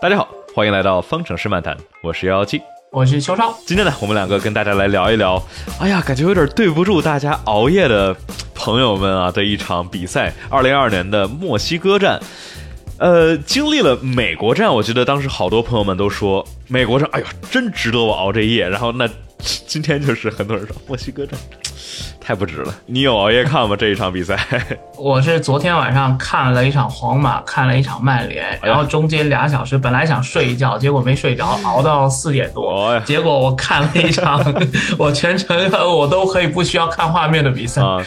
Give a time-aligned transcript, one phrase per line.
[0.00, 2.58] 大家好，欢迎来到方程式漫谈，我是幺幺七。
[2.90, 5.42] 我是邱超，今天呢，我们两个跟大家来聊一聊，
[5.78, 8.16] 哎呀，感觉有点对不住大家熬夜的
[8.54, 12.18] 朋友们啊的一场比赛——二零二二年的墨西哥站。
[12.96, 18.66] 呃，经历了美国站，我觉得当时好多朋友们都说美国站，哎呦，真值得我熬这夜。
[18.66, 19.06] 然后那
[19.38, 21.38] 今天就是很多人说墨西哥站。
[22.30, 22.72] 太不值了！
[22.86, 23.74] 你有熬夜看吗？
[23.76, 24.38] 这一场比赛？
[24.96, 32.96] 我是昨天晚上看了一场皇马，看了一场曼联，然后中间俩小时本来想睡一觉，结果没睡着，熬到四点多。
[33.00, 34.40] 结果我看了一场，
[34.96, 35.58] 我全程
[35.92, 37.82] 我都可以不需要看画面的比赛。
[37.82, 38.00] 啊，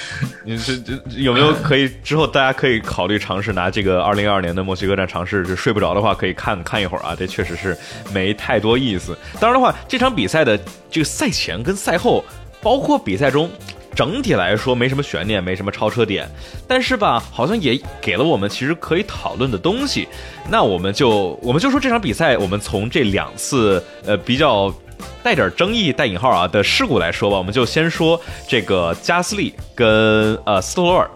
[0.46, 7.14] 你这这有没有可以之后大家可以考虑尝试拿这个二零二二年的墨西哥站尝试，就睡不着的话可以看看一会儿啊。
[7.14, 7.78] 这确实是
[8.14, 9.18] 没太多意思。
[9.38, 10.58] 当然的话，这场比赛的
[10.90, 12.24] 这个赛前跟赛后，
[12.62, 13.50] 包括比赛中。
[13.96, 16.30] 整体来说没什么悬念，没什么超车点，
[16.68, 20.08] 但是吧，好像也给了我们其实可以讨论的东西。
[20.50, 24.74] 那我们就我们就说这场比赛，我们从这两次呃比较
[25.22, 31.10] 带点争议带引号啊的事故来说吧，我们就先说这个加斯利跟呃斯托尔。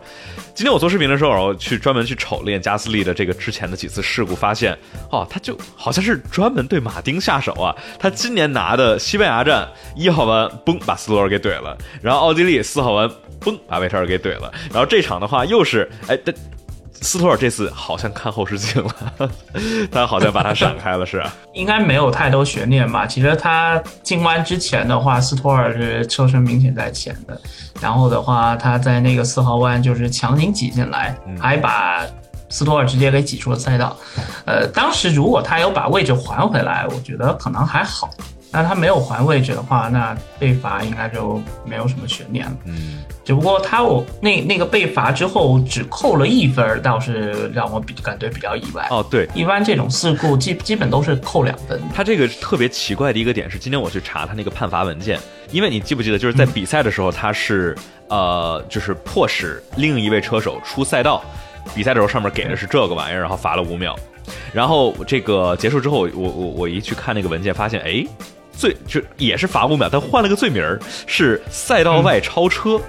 [0.53, 4.75] 今天我做视频的时候，然后去专门去瞅练加斯利的这个之前的几次事故，发现
[5.11, 7.75] 哦，他就好像是专门对马丁下手啊。
[7.99, 13.07] 他今年拿的西班牙站一号弯，嘣把斯托尔给怼了，然后奥地利四号弯，
[13.39, 16.17] 嘣把维特尔给怼了，然后这场的话又是哎。
[17.01, 19.29] 斯托尔这次好像看后视镜了，
[19.91, 21.23] 他好像把他闪开了，是？
[21.53, 23.05] 应该没有太多悬念吧？
[23.05, 27.39] 其实他进弯之前的话，斯托尔是车身明显在前的，
[27.79, 32.05] 然后的话他在那个四号弯就是强行挤进来，还把
[32.49, 33.95] 斯托尔直接给挤出了赛道。
[34.45, 38.09] 呃，当时如果他有把位置还回来，我觉得可能还好。
[38.51, 42.51] 那他没有还位置的话，那被罚应该就没有什么悬念了。
[42.65, 48.87] 嗯，只不过他我那那个被罚之后只扣了一分，倒是让我比感觉比较意外。
[48.89, 51.79] 哦，对，一般这种事故基基本都是扣两分。
[51.93, 55.19] 他这个特别奇怪的一个点是，今天我去查他那个判罚文件，
[55.51, 57.75] 因为你记不记得，就是在比赛的时候他是
[58.07, 61.21] 呃，就是迫使另一位车手出赛道，
[61.75, 63.93] 比赛的时候上面给的是这个玩意儿，然后罚了五秒。
[64.53, 68.05] 然后这个结束之后，我我我一去看那个文件，发现哎。
[68.57, 70.63] 最就也是罚五秒，他换了个罪名
[71.05, 72.81] 是赛道外超车。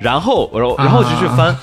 [0.00, 1.56] 然后我说，然后就去翻，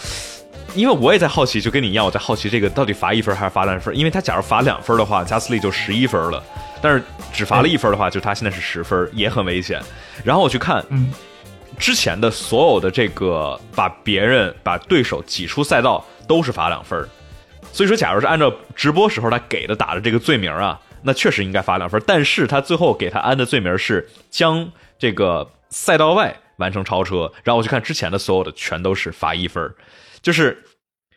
[0.74, 3.96] 因为我也在好奇，就跟你一样，我在好奇这个到底罚一分还是罚两分？
[3.96, 6.44] 因为他假如罚两分的话，加斯利就十一分了，
[6.82, 9.80] 但是只罚了一分的话，就他现在是十分，也很危险。
[10.24, 11.12] 然后我去看，嗯，
[11.78, 17.08] 之前的所有的这个把别人把对手挤出赛道都是罚两分，
[17.72, 20.80] 所以说，假如是按照直播时候他给的打的这个罪名啊。
[21.04, 29.74] 那确实应该罚两分，但是他最后给他安的罪名是将这个赛道外完成超车，然后我去看之前的所有的全都是罚一分，
[30.22, 30.64] 就是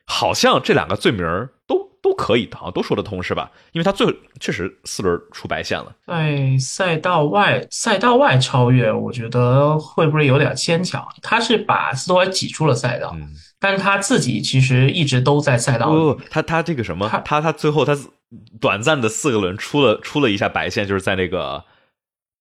[0.07, 1.25] 好像这两个罪名
[1.67, 3.51] 都都可以，好像都说得通是吧？
[3.73, 4.07] 因为他最
[4.41, 11.07] 确实四轮出白线了，在赛道外赛道外超越，我觉得会不会有点牵强？
[11.23, 13.15] 他是把斯托尔挤出了赛道，
[13.61, 17.97] 但是他自己其实一直都在赛道里，他他这个什么，他他最后他。
[18.61, 21.63] 短暂的四个轮出了出了一下白线，就是在那个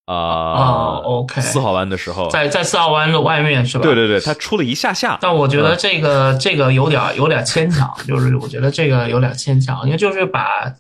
[0.05, 3.83] 啊，OK 四号弯的时候，在在四号弯的外面是吧？
[3.83, 5.17] 对对对，他出了一下下。
[5.21, 10.73] 但我觉得这个这个有点有点牵强， 就是我觉得这个有点牵强，因为就是把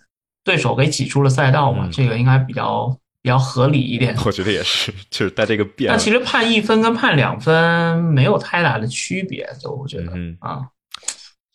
[0.43, 4.15] 对手给挤出了赛道嘛，这个应该比较比较合理一点。
[4.25, 5.89] 我觉得也是， 就是带这个变。
[5.89, 10.61] 但其实判一分跟判两分没有太大的区别，就我觉得啊。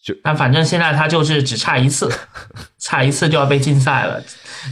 [0.03, 2.11] 就但反正现在他就是只差一次，
[2.91, 4.21] 差一次就要被禁赛了。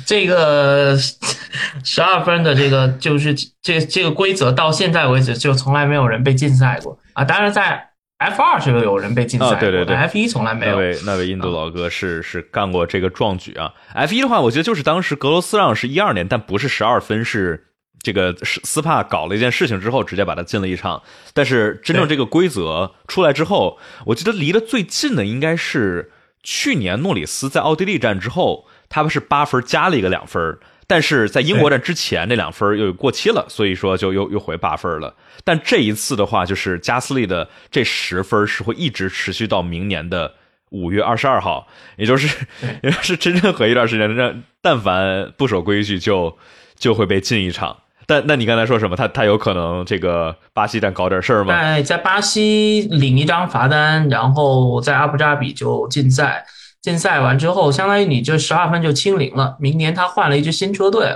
[0.04, 0.96] 这个
[1.84, 7.22] 十二分的这个就是这这个规则到现在为止就从来没有人被禁赛过啊。
[7.22, 10.72] 当然在 F 二是有人被禁赛，对对对，F 一从来没有。
[10.72, 13.72] 那位那位印度老哥是是干过这个壮举啊。
[13.94, 17.66] F 一的话，我觉得就是当时格罗斯让是一二年，但不是十二分是。
[18.00, 21.02] 这个斯斯帕搞了一件事情之后，直接把他禁了一场。
[21.34, 26.12] 但是真正这个规则出来之后，我记得离得最近的应该是
[26.42, 35.14] 去年诺里斯在奥地利站之后，他们是八分加了一个两分，但是在英国站之前那两分又过期了，所以说就又又回八分了。
[35.44, 40.34] 但这一次的话，就是加斯利的这十分是会一直持续到明年的
[40.70, 41.66] 五月二十二号，
[41.96, 42.46] 也就是
[42.82, 46.38] 也是真正和一段时间，让但凡不守规矩就
[46.76, 47.76] 就会被禁一场。
[48.08, 48.96] 但那你刚才说什么？
[48.96, 51.52] 他他有可能这个巴西站搞点事儿吗？
[51.52, 56.46] 在在巴西领一张罚单，然后在阿布扎比就禁赛。
[56.80, 59.56] 禁赛完之后，相当于你这十二分就清零了。
[59.60, 61.14] 明年他换了一支新车队，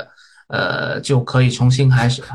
[0.48, 2.28] 呃，就可以重新开始了。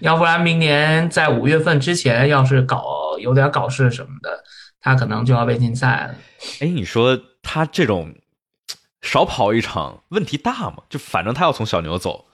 [0.00, 2.84] 要不然明年在五月份之前，要是搞
[3.20, 4.42] 有点搞事什么的，
[4.80, 6.14] 他可能就要被禁赛了。
[6.60, 8.12] 哎，你说他这种。
[9.04, 10.76] 少跑一场问题大吗？
[10.88, 12.24] 就反正他要从小牛走。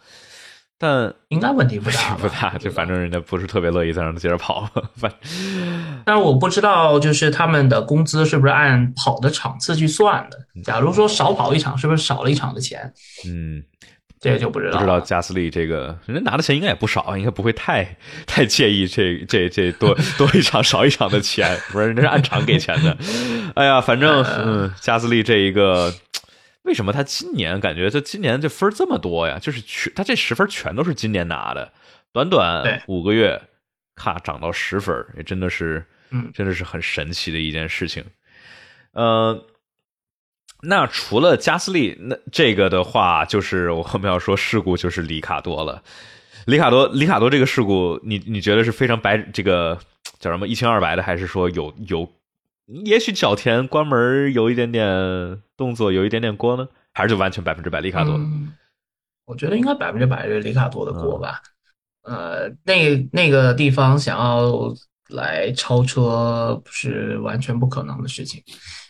[0.81, 4.69] 但应该问题不大， 不大，就反正人家不是特别乐意再让他接着跑。
[4.95, 5.13] 反，
[6.07, 10.39] 但是我不知道，就是他们的工资是不是按跑的场次去算的？
[10.63, 12.93] 假如说少跑一场，是不是少了一场的钱？
[13.27, 13.61] 嗯，
[14.21, 14.79] 这个就不知道。
[14.79, 22.97] 不知道加斯利这个人家拿的钱应该也不少，应该不会太太介意这这这多多一场少一场的钱，不是人家是按场给钱的。
[23.57, 25.93] 哎呀，反正嗯，加斯利这一个。
[26.69, 29.39] 为什么他今年感觉他今年这分这么多呀？
[29.41, 31.73] 就是全他这十分全都是今年拿的，
[32.13, 33.41] 短短五个月，
[33.95, 38.05] 咔涨到十分，也真的是，嗯，真的是很神奇的一件事情。
[38.93, 39.47] 呃，
[40.61, 45.83] 那除了加斯利，那这个的话，就是我后面要说事故，就是里卡多了。
[46.45, 49.79] 里卡多，里卡多这个事故，你你觉得是非常白，这个
[50.21, 52.13] 叫什么一清二白的，还是说有有？
[52.85, 54.87] 也许角田关门有一点点
[55.57, 58.21] 动作，有一点点锅呢，还是就完全百分之百里卡多？
[59.25, 61.41] 我觉得应该百分之百是里卡多的锅吧。
[62.03, 64.75] 呃，那那个地方想要
[65.09, 68.43] 来超车是完全不可能的事情。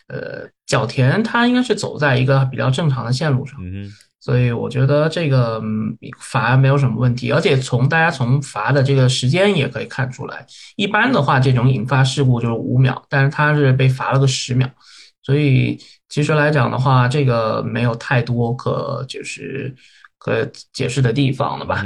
[0.07, 3.59] 呃，角田他应该是走在一个比较正常的线路上。
[3.63, 3.89] 嗯
[4.21, 5.61] 所以我觉得这个
[6.19, 10.45] 罚没有什么问题，而且从大家从罚的这个时间也可以看出来，
[10.75, 14.69] 一般的话这种引发事故就是五秒，但是他是被罚了个十秒，
[15.23, 15.79] 所以
[16.09, 19.73] 其实来讲的话，这个没有太多可就是
[20.17, 21.83] 可解释的地方了吧？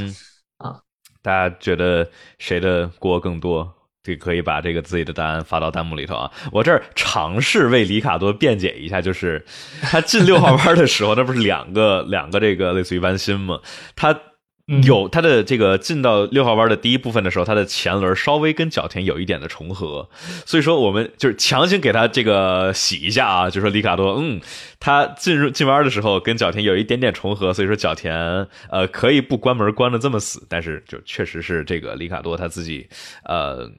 [0.57, 0.79] 啊，
[1.21, 2.09] 大家觉得
[2.39, 3.71] 谁的锅更多？
[4.03, 6.31] 这可以把这个自己的答案发到弹幕里头啊！
[6.51, 9.43] 我这儿尝试为里卡多辩解一下，就是
[9.81, 13.59] 他进六号 弯的时候，那不是两个两个这个类似于弯心吗？
[13.95, 14.13] 他。
[14.83, 20.09] 有它的这个进到六号弯的第一部分的时候，它的前轮稍微跟角田有一点的重合，
[20.45, 24.39] 所以说我们就是强行给他这个洗一下啊，就说里卡多，嗯，
[24.79, 28.15] 他进入进弯的时候跟角田有一点点重合，所以说角田
[28.69, 32.87] 呃可以不关门关的这么死，但是就确实是这个里卡多他自己
[33.25, 33.69] 呃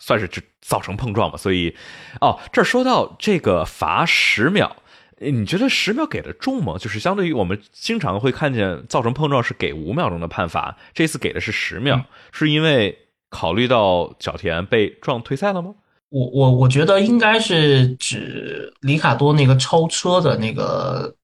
[0.00, 0.28] 算是
[0.60, 1.76] 造成碰撞嘛，所以
[2.20, 4.74] 哦这说到这个罚十秒。
[5.18, 6.76] 你觉得十秒给的重吗？
[6.78, 12.98] 就是相对于我们经常会看见造成碰撞是给五秒钟的判罚，这次给的是十秒，是因为
[13.30, 15.74] 考虑到角田被撞退赛了吗？
[16.10, 21.14] 我我我觉得应该是指里卡多那个超车的那个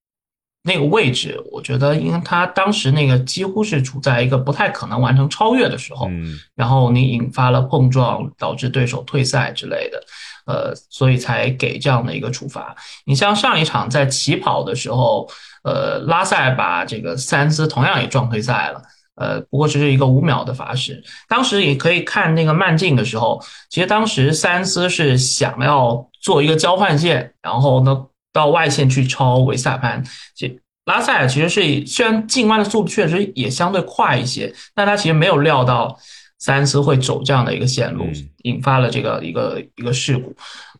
[0.63, 6.09] 那个位置，我觉得因为他当时那个几乎是处在一个不太可能完成超越的时候，
[6.55, 10.03] 然后你引发了碰撞，导致对手退赛之类的。
[10.45, 12.75] 呃，所以才给这样的一个处罚。
[13.05, 15.29] 你像上一场在起跑的时候，
[15.63, 18.81] 呃，拉塞把这个塞恩斯同样也撞退赛了。
[19.15, 21.03] 呃，不过只是一个五秒的罚时。
[21.27, 30.03] 当时也可以看那个慢镜的时候，其实当时塞恩斯是想要做一个交换线，然后呢到外线去超维萨潘。
[30.35, 35.97] 其拉塞尔其实是虽然进弯的速度确实也相对快一些，但他其实没有料到。
[36.43, 38.05] 三思会走这样的一个线路，
[38.41, 40.35] 引发了这个一个一个事故，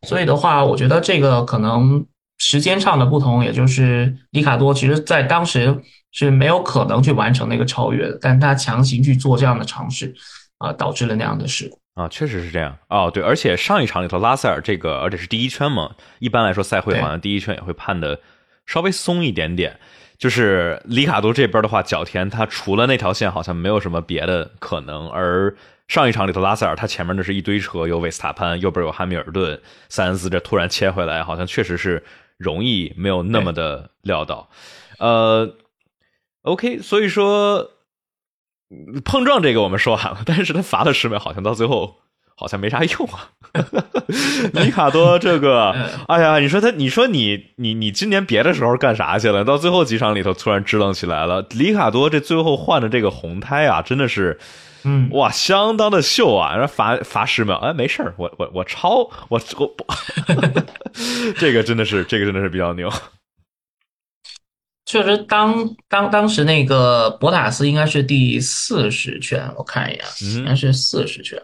[0.06, 2.06] 所以的话，我觉得这个可能
[2.38, 5.81] 时间上的不同，也就是里卡多其实在当时
[6.12, 10.13] 是没有可能去完成那个超越的，但他强行去做这样的尝试，
[10.57, 11.80] 啊，导致了那样的事故。
[11.94, 12.77] 啊，确实是这样。
[12.89, 18.19] 哦，对，而且上一场里头拉塞尔这个，而且是第一圈嘛，一般来说赛会好像第一圈也会判的
[18.66, 19.80] 稍微松一点点。
[20.18, 25.09] 就是里卡多这边的话，角田他除了那条线，好像没有什么别的可能。
[25.09, 25.56] 而
[25.88, 32.04] 上一场里头，拉塞尔他前面那是一堆车，有维斯塔潘，右边有汉密尔顿，塞恩斯这突然切回来，好像确实是
[32.38, 34.49] 容易没有那么的料到。
[34.99, 35.56] 呃
[36.44, 37.71] ，OK，所以说
[39.04, 42.03] 碰撞这个我们说完了，但是他罚了十秒，好像到最后。
[42.35, 43.30] 好像没啥用啊，
[44.54, 45.71] 里卡多这个，
[46.07, 49.44] 哎呀，你说他，你说你，你，你今年别的时候干啥去了？
[49.45, 51.45] 到最后几场里头突然支棱起来了。
[51.52, 54.40] 里卡多这最后换的这个红胎啊，真的是，
[54.83, 56.56] 嗯，哇，相当的秀啊！
[56.56, 58.97] 然后罚罚十秒，哎，没事儿，我我我超
[59.30, 59.85] 我我不，
[61.37, 62.92] 这个真的是，这个真的是比较牛。
[64.85, 65.56] 确实，当
[65.87, 70.04] 当当时那个博塔斯应该是第四十圈，我看一眼，
[70.37, 71.42] 应该是四十圈。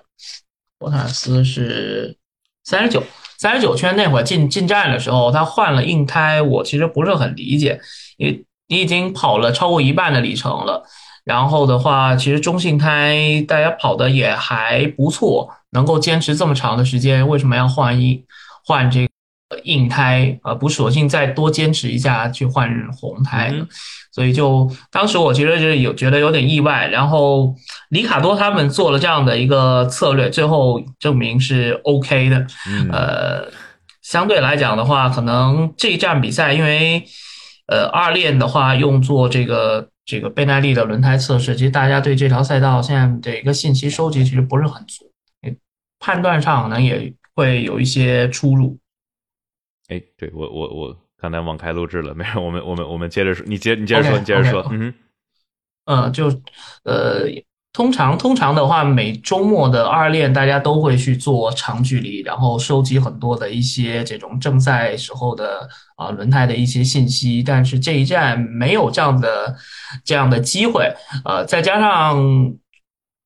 [0.79, 2.17] 博塔斯是
[2.63, 3.03] 三十九，
[3.38, 7.79] 三十九圈那会儿进进站的时候，他换了硬胎，我其实不是很理解，
[8.17, 10.83] 因为你已经跑了超过一半的里程了，
[11.25, 18.24] 然后的话，其实中性胎大家跑的也还不错，能够坚持这么长的时间，为什么要换一
[18.65, 19.09] 换这个？
[19.63, 23.51] 硬胎呃，不索性再多坚持一下去换红胎，
[24.12, 26.88] 所以就当时我其实是有觉得有点意外。
[26.88, 27.56] 然后
[27.89, 32.48] 里卡多他们做了这样的一个策略，最后证明是 OK 的。
[32.92, 33.51] 呃，
[34.01, 37.04] 相对来讲的话，可能这一站比赛，因为
[37.68, 45.06] 呃，二链的话用作这个这个贝耐力的轮胎测试，其实大家对这条赛道现在的一个信息收集其实不是很足，
[46.00, 48.78] 判断上可能也会有一些出入。
[49.89, 54.94] 哎，对我我我刚才网开录制了，没事， 我们我们我们接着说，你接你接着说，你接着说，嗯，
[55.86, 56.28] 嗯，就
[56.84, 57.28] 呃。
[57.72, 67.44] 通常，通常的话，每周末的二练，大家都会去做长距离，然后收集很多的一些这种正赛时候的啊轮胎的一些信息。
[67.44, 69.56] 但是这一站没有这样的
[70.04, 70.92] 这样的机会，
[71.24, 72.52] 呃，再加上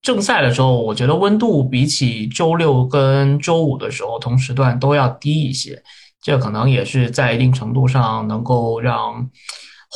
[0.01, 5.81] 正赛的时候，我觉得温度比起周六跟周五的时候同时段都要低一些，
[6.23, 9.29] 这可能也是在一定程度上能够让。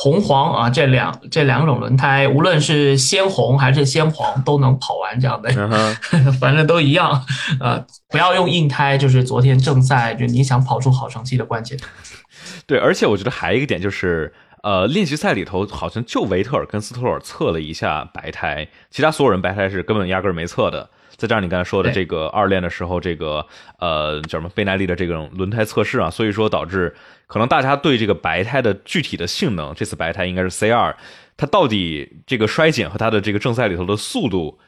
[0.00, 5.50] 红黄啊，这两这两种轮胎，无论是鲜红还是鲜黄，都能跑完这样的，
[6.40, 7.26] 反正都一样。
[7.58, 11.76] 呃，不要用硬胎，就是昨天正赛，就你想跑出好成绩的关键。
[12.64, 14.32] 对，而且我觉得还有一个点就是，
[14.62, 20.88] 呃，练习赛里头好像就维特尔跟斯托尔测了一下白胎，其他所有人白胎是根本压根儿没测的。
[21.16, 23.46] 再加上你刚才说的这个二练的时候，这个
[23.78, 26.94] 呃叫什么倍耐力的这种轮胎测试啊，所以说导致
[27.26, 30.96] 可能大家对这个白胎的具体的性能，这次白胎应该是 C 二，
[31.36, 34.58] 它到底这个衰减和它的这个正赛里头的速度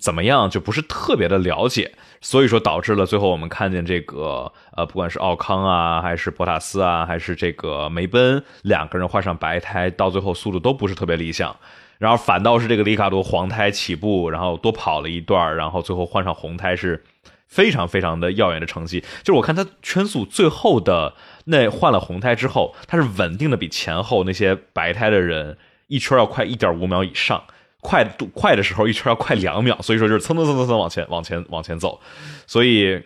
[0.00, 11.54] 怎么样，就不是特别的了解，所以说导致了最后我们看见这个呃不管是奥康啊，还是博塔斯啊，还是这个梅奔两个人换上白胎，到最后速度都不是特别理想。
[11.98, 17.02] 然后反倒是这个里卡多黄胎起步，然后多跑了一段，然后最后换上红胎是
[17.46, 19.00] 非常非常的耀眼的成绩。
[19.22, 27.44] 就是我看他圈速最后的那换了红胎之后，他是稳定的比前后那些白胎的人一圈要快一点五秒以上，
[27.80, 32.00] 快度快的时候一圈要快两秒，所以说就是蹭蹭蹭蹭蹭往前往前往前走，
[32.46, 33.02] 所以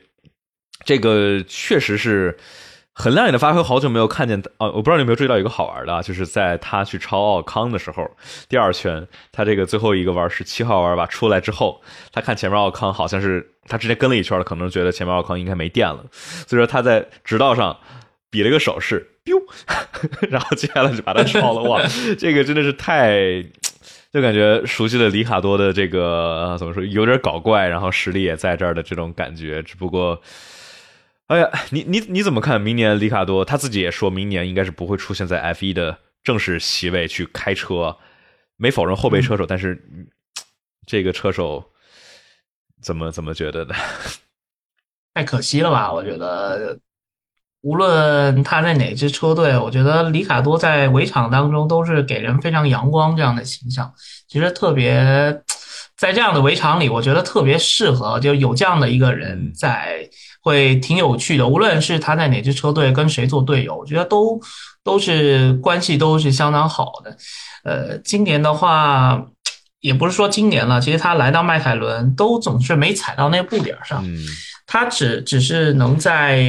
[0.85, 2.37] 这个确实是。
[3.01, 4.67] 很亮眼的发挥，好久没有看见哦！
[4.73, 8.11] 我不知道你有没有注意到一个好玩的，就是在他去超奥康的时候，
[8.49, 11.81] 第二圈他这个最后一个弯是七号弯吧，出来之后，
[12.13, 17.79] 他看前面奥康好像是他直接跟了一圈了可能觉得前面奥康应该没电了，所以说他在直道上
[18.31, 19.41] 比了一个手势丢
[20.29, 21.63] 然后接下来就把他超了。
[21.71, 21.81] 哇，
[22.19, 23.41] 这个真的是太，
[24.13, 30.21] 就感觉熟悉的里卡多的这个怎么说，有点搞怪，然后实力也在这儿的这种感觉，只不过。
[31.29, 32.59] 哎呀，你你你怎么看？
[32.59, 37.99] 明年里卡多他自己也说明年应该是不会出现在 F 一的正式席位去开车，
[38.57, 39.79] 没否认后备车手，但是
[40.87, 41.63] 这个车手
[42.83, 43.75] 怎么怎么觉得的？
[45.13, 45.93] 太可惜了吧？
[45.93, 46.79] 我觉得，
[47.61, 53.93] 无论他在哪支车队，我觉得里卡多在围场当中都是给人非常阳光这样的形象。
[54.29, 55.43] 其实特别
[55.95, 60.09] 在这样的围场里，我觉得特别适合，就有这样的一个人在。
[60.41, 64.41] 会挺有趣的，无论是他在哪支车队跟谁做队友，我觉得都
[64.85, 67.17] 都是关系都是相当好的。
[67.65, 69.23] 呃，今年的话，
[69.81, 74.03] 也不是说今年了，其实他来到迈凯伦都总是没踩到那步点上。
[74.07, 74.17] 嗯，
[74.67, 76.41] 他只只是能在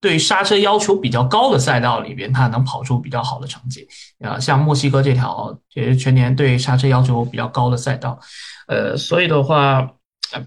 [0.00, 3.88] 对刹车要求比较高的赛道里边，他能跑出比较好的成绩。
[4.20, 8.20] 啊，像墨西哥这条也是全年对刹车要求比较高的赛道。
[8.68, 9.90] 呃，所以的话。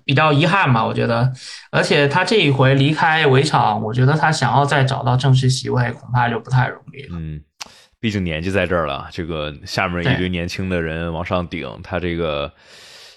[0.04, 1.32] 比较遗憾吧，我觉得，
[1.72, 7.10] 而且他这一回离开围场，我觉得他想要再找到正式席位，恐怕就不太容易了。
[7.12, 7.42] 嗯，
[8.00, 12.52] 毕竟年纪在这儿了，这个下面一堆年轻的人往上顶，他这个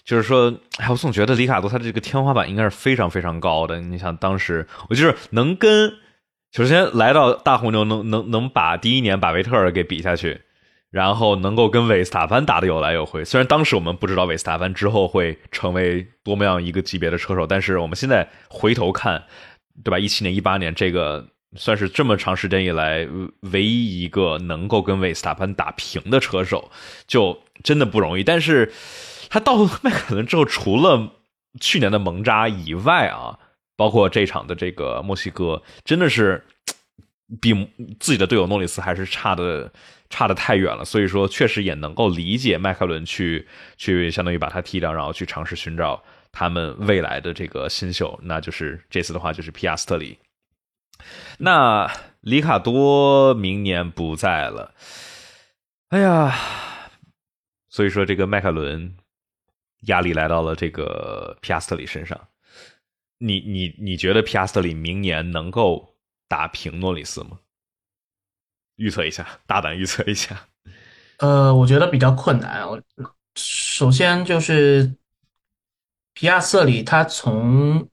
[0.05, 3.81] 就是说，哎，我总觉得里卡多他这个天花板应该是非常非常高的。
[3.81, 5.93] 你想，当时我就是能跟，
[6.53, 10.41] 首先来到大红牛，能能能把第一年把维特尔给比下去。
[10.91, 19.25] 然后能够跟韦斯塔潘打得有来有回，虽然当时我们不知道韦斯塔潘之后会成为多么样一个级别的车手，但是我们现在回头看，
[19.85, 19.99] 对吧？
[19.99, 23.07] 一七年、一八年这个算是这么长时间以来
[23.53, 26.71] 唯一一个能够跟韦斯塔潘打平的车手，
[27.07, 28.25] 就真的不容易。
[28.25, 28.73] 但是
[29.29, 31.13] 他到了迈凯伦之后，除了
[31.61, 33.39] 去年的蒙扎以外啊，
[33.77, 36.45] 包括这场的这个墨西哥，真的是
[37.41, 37.53] 比
[38.01, 39.73] 自己的队友诺里斯还是差的。
[40.11, 50.19] 差的太远了，所以说确实也能够理解迈凯伦去去相当于把他踢掉，然后去尝试寻找他们未来的这个新秀，那就是这次的话就是皮亚斯特里。
[51.37, 51.93] 那
[52.23, 54.73] 里卡多明年不在了，
[55.91, 56.35] 哎呀，
[57.69, 58.97] 所以说这个迈凯伦
[59.89, 62.19] 压力来到了这个皮亚斯特里身上。
[63.19, 65.98] 你你你觉得皮亚斯特里明年能够
[66.29, 67.39] 打平诺里斯吗？
[68.77, 70.39] 预测一下，大胆预测一下。
[71.19, 72.69] 呃，我觉得比较困难。
[72.69, 72.81] 我
[73.35, 74.95] 首先就是
[76.15, 77.89] 皮亚瑟里，他从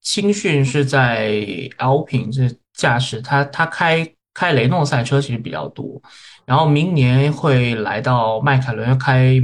[0.00, 1.42] 青训是在
[1.78, 6.00] L 品这驾驶，他他开开雷诺赛车其实比较多，
[6.44, 9.40] 然后明年会来到迈凯伦开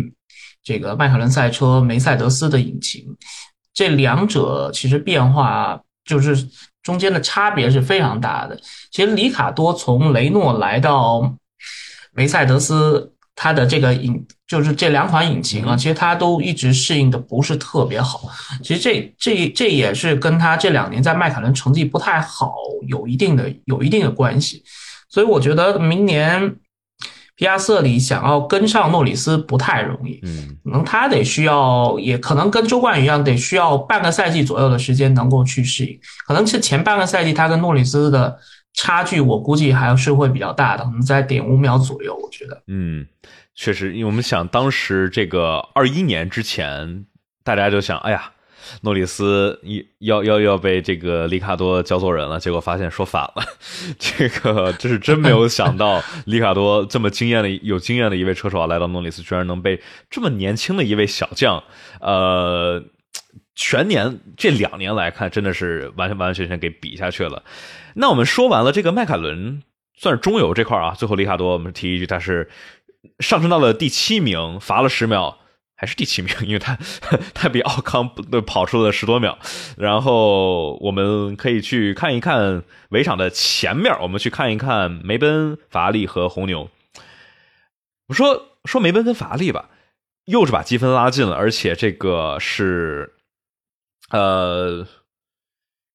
[0.63, 3.05] 这个迈凯伦赛车梅赛德斯的引擎，
[3.73, 6.37] 这两者其实变化就是
[6.85, 8.57] 中间的差别是非常大的。
[8.93, 11.35] 其实里卡多从雷诺来到
[12.13, 18.29] 梅赛德斯，他的这个引就是这两款引擎啊，其实他都一直适应的不是特别好。
[18.63, 22.55] 其实这这这也是跟他这两年在迈凯伦成绩不太好
[22.87, 24.63] 有一定的有一定的关系。
[25.09, 26.55] 所以我觉得明年
[27.37, 35.99] 皮亚瑟里想要跟上诺里斯不太容易，嗯，可能他得需要，也可能跟周冠宇一样，得需要半个赛季左右的时间能够去适应。
[36.27, 38.39] 可能是前半个赛季他跟诺里斯的
[38.73, 42.15] 差距，我估计还是会比较大的，可能在点五秒左右。
[42.15, 43.07] 我觉得，嗯，
[43.55, 47.05] 确实，因为我们想当时这个二一年之前，
[47.43, 48.31] 大家就想，哎呀。
[48.83, 53.45] 诺里斯一要要要被这个里卡多教做人了，结果发现说反了，
[53.99, 59.81] 这个这是真没有想到，里卡多这么经验的有经验的一位车手啊，来到诺里斯居然能被
[60.11, 61.63] 这么年轻的一位小将，
[62.01, 62.83] 呃，
[63.55, 67.43] 全年这两年来看，真的是完完完全全给比下去了。
[67.95, 69.63] 那我们说完了这个迈凯伦
[69.97, 72.51] 算是中游这块啊，最后里卡多我们提一句，他是
[73.21, 75.39] 上升到了第七名，罚了十秒。
[75.85, 76.79] 还是第七名，因为他
[77.35, 78.09] 他比奥康
[78.47, 79.39] 跑出了十多秒。
[79.77, 86.71] 然后我们可以去看一看围场的前面，我们去看一看梅奔、法拉利和红牛。
[88.07, 89.69] 我说说梅奔跟法拉利吧，
[90.25, 93.13] 又是把积分拉近了，而且这个是，
[94.09, 94.87] 呃，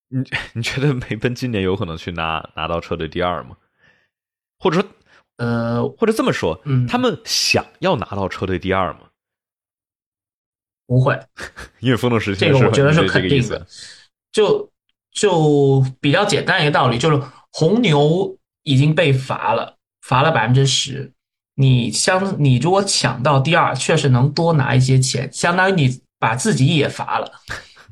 [0.09, 3.57] 你 你觉得梅奔今年有可能去拿拿到车队第二吗？
[4.59, 4.89] 或者说，
[5.37, 9.08] 呃，或者这么说，嗯，他们想要拿到车队第二吗？
[10.89, 11.17] 不会，
[11.81, 13.65] 因为风筝时这个我觉得是肯定的。
[14.31, 14.69] 就
[15.11, 21.11] 就比较简单一个道理，就是红牛已经被罚了，罚了百分之十。
[21.55, 27.31] 你相你如果抢到第二，确实能多拿一些钱，相当于你把自己也罚了，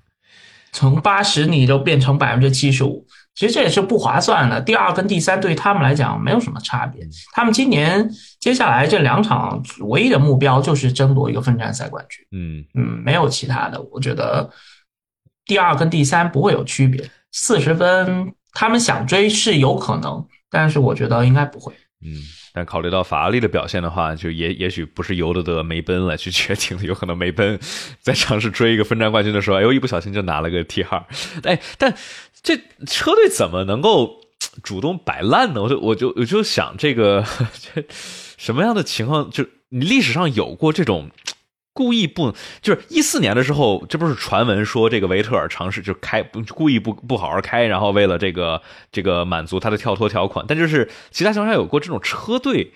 [0.73, 3.06] 从八十你就变成百分之七十五。
[3.38, 4.60] 其实这也是不划算的。
[4.60, 7.08] 第二跟第三对他们来讲没有什么差别。
[7.34, 12.26] 他们今年接下来这两场唯一的目标就是争夺一个分站赛冠军。
[12.32, 13.80] 嗯嗯，没有其他的。
[13.91, 14.50] 我觉得
[15.45, 17.08] 第二跟第三不会有区别。
[17.32, 21.71] 四十分他们想追是有可能，但是我觉得应该不会。
[22.04, 22.13] 嗯，
[22.54, 26.86] 但考虑到法拉利的表现的话，就也也许不是由得得梅奔来去决定的。
[26.86, 27.60] 有可能梅奔
[28.02, 31.06] 在尝试追一个分站冠军的时候，哎呦，一不小心就拿了个 T 二。
[31.43, 31.93] 哎，但。
[32.47, 32.55] 这
[32.86, 34.21] 车队怎么能够
[34.63, 35.62] 主动摆烂呢？
[35.62, 37.25] 我就我就我就想这个
[37.75, 37.83] 这
[38.38, 39.29] 什么样的情况？
[39.29, 41.12] 就你历史上有过这种
[41.73, 46.23] 故意不就是一四年的时候，这不是传闻说这个维特尔尝试就开
[46.55, 48.62] 故意不不好好开，然后为了这个
[48.93, 52.71] 这个满足他的跳脱条款，但就是其他情况下有过这种车队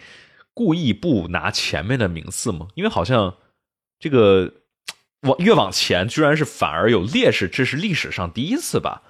[0.54, 2.68] 故意不拿前面的名次吗？
[2.76, 3.36] 因为好像
[3.98, 4.52] 这个
[5.22, 9.04] 往越往前，居然是反而有劣势，这是历史上第一次吧？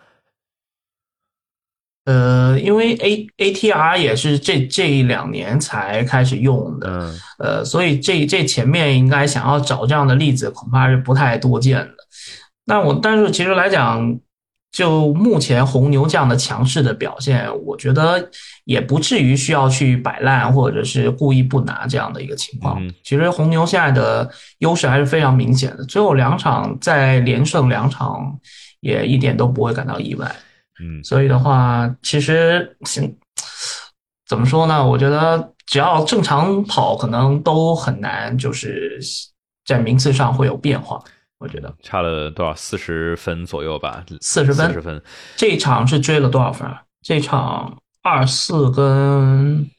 [2.11, 11.93] 呃，因为 A A T R 也是这这两年才开始用的，呃，所以这这前面应该想要找这样的例子，恐怕是不太多见的。
[12.65, 14.19] 那我但是其实来讲，
[14.73, 18.29] 就目前红牛这样的强势的表现，我觉得
[18.65, 22.81] 也不至于需要去摆烂或者是故意不拿这样的一个情况。
[23.03, 28.37] 其实红牛现在的优势还是非常明显的，最后两场再连胜两场，
[28.81, 30.29] 也一点都不会感到意外。
[30.81, 33.15] 嗯，所以的话，其实行，
[34.27, 34.83] 怎么说呢？
[34.85, 38.99] 我觉得只要正常跑，可能都很难，就是
[39.65, 40.99] 在名次上会有变化。
[41.37, 42.53] 我觉得差了多少？
[42.55, 44.03] 四十分左右吧。
[44.21, 45.01] 四十分，四十分。
[45.35, 46.67] 这一场是追了多少分？
[47.01, 49.69] 这场二四跟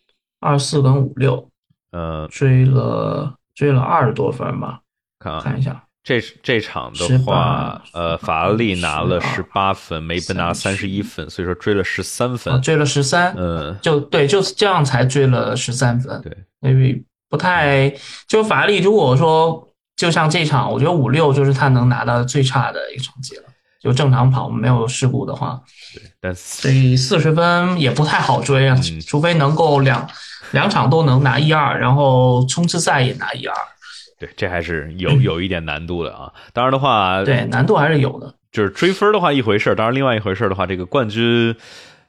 [0.41, 1.49] 二四跟五六，
[1.93, 4.81] 呃，追了追了二十多分吧。
[5.19, 5.85] 看啊，看一下。
[6.05, 16.37] 这这场的话，呃，法拉利拿了十八分，梅奔拿三十一分，所以说追了十三分，追了十三，嗯，就对，就是这样才追了十三分，对，
[16.69, 17.95] 因为不太，
[18.27, 23.45] 就法拉利如果说就像这场，我觉得五六就是他能拿到最差的一个成绩了，
[23.81, 25.63] 就正常跑没有事故的话，
[25.95, 30.09] 对，但所以四十分也不太好追啊，除非能够两
[30.51, 33.55] 两场都能拿一二，然后冲刺赛也拿一二。
[34.23, 36.33] 对，这还是有有一点难度的啊。
[36.53, 38.33] 当然的话，对难度还是有的。
[38.53, 41.57] 就是追分的话一回事当然另外一回事的话，这个冠军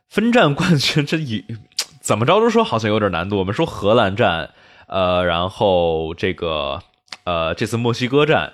[0.10, 1.44] 分站冠军这一
[2.02, 3.40] 怎么着都说好像有点难度。
[3.40, 4.52] 我们说荷兰站，
[4.88, 6.84] 呃，然后这个
[7.24, 8.54] 呃这次墨西哥站，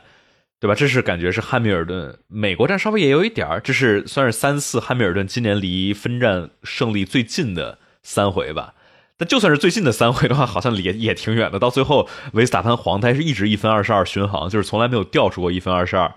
[0.62, 0.76] 对吧？
[0.76, 2.18] 这是感觉是汉密尔顿。
[2.28, 8.74] 美国站稍微也有一点儿，这是算是三次汉密尔顿今年离分站胜利最近的三回吧。
[9.20, 11.60] 但就算是最近的三回的话，好像也也挺远的。
[11.60, 16.16] 到最后，维斯塔潘黄胎是一直一分二十二巡航，就是从来没有掉出过一分二十二，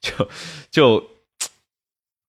[0.00, 0.30] 就
[0.70, 1.04] 就，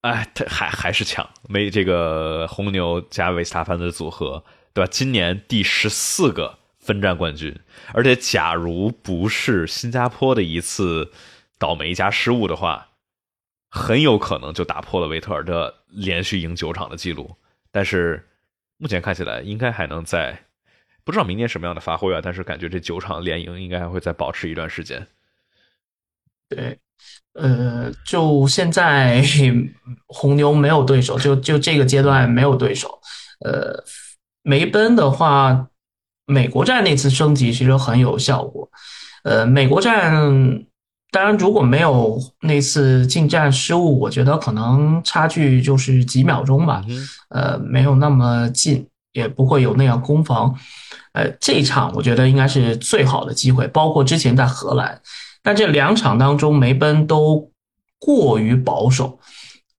[0.01, 4.89] 哎，他还还是强，没这个红牛加维斯塔潘的组合，对吧？
[4.91, 7.55] 今年第十四个分站冠军，
[7.93, 11.11] 而且假如不是新加坡的一次
[11.59, 12.87] 倒霉加失误的话，
[13.69, 17.35] 很有可能就打破了维特尔的连续赢九场的记录，
[17.71, 18.27] 但是。
[18.77, 20.37] 目前看起来应该还能在，
[21.03, 22.19] 不知道明年什么样的发挥啊？
[22.23, 25.07] 但是感觉这九场连赢应该还会再保持一段时间。
[26.49, 26.77] 对，
[27.33, 29.23] 呃，就现在
[30.07, 32.99] 红牛没有对手，就就这个阶段没有对手。
[33.45, 33.83] 呃，
[34.41, 35.69] 梅奔的话，
[36.25, 38.69] 美国站那次升级其实很有效果。
[39.23, 40.65] 呃，美国站。
[41.11, 46.83] 当然，如果没有那次进站失误，我觉得可能差距就是几秒钟吧。
[47.29, 50.53] 呃，没有那么近，也不会有那样攻防。
[51.13, 54.99] 呃，这一场我觉得应该是最好的机会，包括之前在荷兰。
[55.41, 57.49] 但这两场当中，梅奔都
[57.97, 59.17] 过于保守，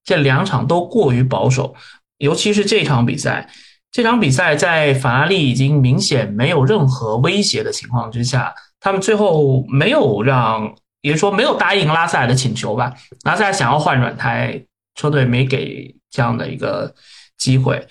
[0.05, 1.75] 这两场都过于保守，
[2.17, 3.51] 尤其是这场比赛。
[3.93, 10.75] 这场比赛在法拉利已经明显没有任何威胁的情况之下，他们最后没有让。
[11.01, 12.95] 也就是说，没有答应拉塞尔的请求吧？
[13.25, 16.95] 拉塞尔想要换软胎，车队没给这样的一个
[17.37, 17.87] 机会。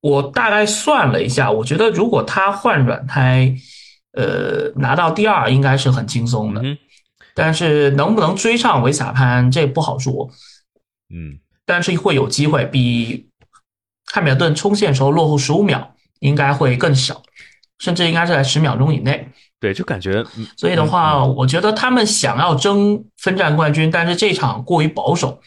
[0.00, 3.54] 我大概算了一下，我觉得如果他换软胎，
[4.12, 6.62] 呃，拿到第二应该是很轻松的。
[7.34, 10.30] 但是能不能追上维萨潘，这不好说。
[11.14, 13.28] 嗯，但是会有机会，比
[14.06, 17.22] 汉密尔顿冲线时候落后十五秒应该会更小，
[17.80, 19.28] 甚至应该是在十秒钟以内。
[19.58, 20.24] 对，就感觉，
[20.56, 25.38] 所以的话，我觉得他们想要争分站冠军，但是这场过于保守，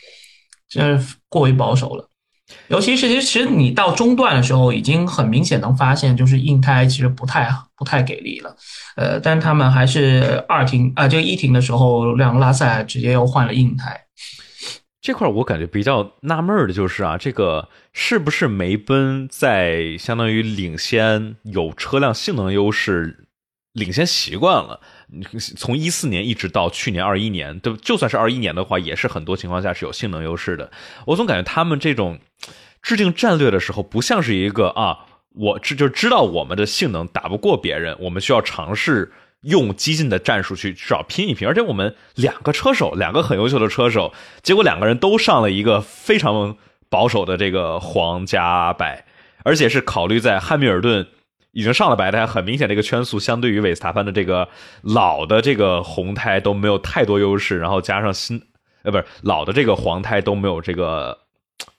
[0.70, 2.08] 真是过于保守了。
[2.68, 8.56] 尤其是其实，你到中段的时候，已经很明显能发现，就是硬胎其实不太不太给力了。
[8.96, 14.00] 呃，但是他们还是二停啊，这个一停的时候让拉塞直接又换了硬胎。
[15.04, 23.28] 这块我感觉比较纳闷的就是啊，这个是不是梅奔在相当于领先有车辆性能优势？
[23.74, 24.80] 领先习惯了，
[25.58, 30.72] 从一四年一直到去年二一年，对，就算是二一年的话，也是很多情况下是有性能优势的。
[31.08, 32.20] 我总感觉他们这种
[32.82, 35.00] 制定战略的时候，不像是一个啊，
[35.36, 39.12] 我这就知道我们的性能打不过别人，我们需要尝试
[39.44, 41.48] 用激进的战术去至少拼一拼。
[41.48, 46.58] 而且我们两个车手，两个很优秀的车手，结果两个人都上了一个非常
[46.90, 49.06] 保守的这个黄加白，
[49.44, 51.08] 而且是考虑在汉密尔顿。
[51.56, 54.50] 已经上了白胎，很明显，这个圈速相对于韦斯塔潘的这个
[54.82, 58.42] 老的这个红胎都没有太多优势，然后加上新，
[58.82, 61.20] 呃，不是老的这个黄胎都没有这个，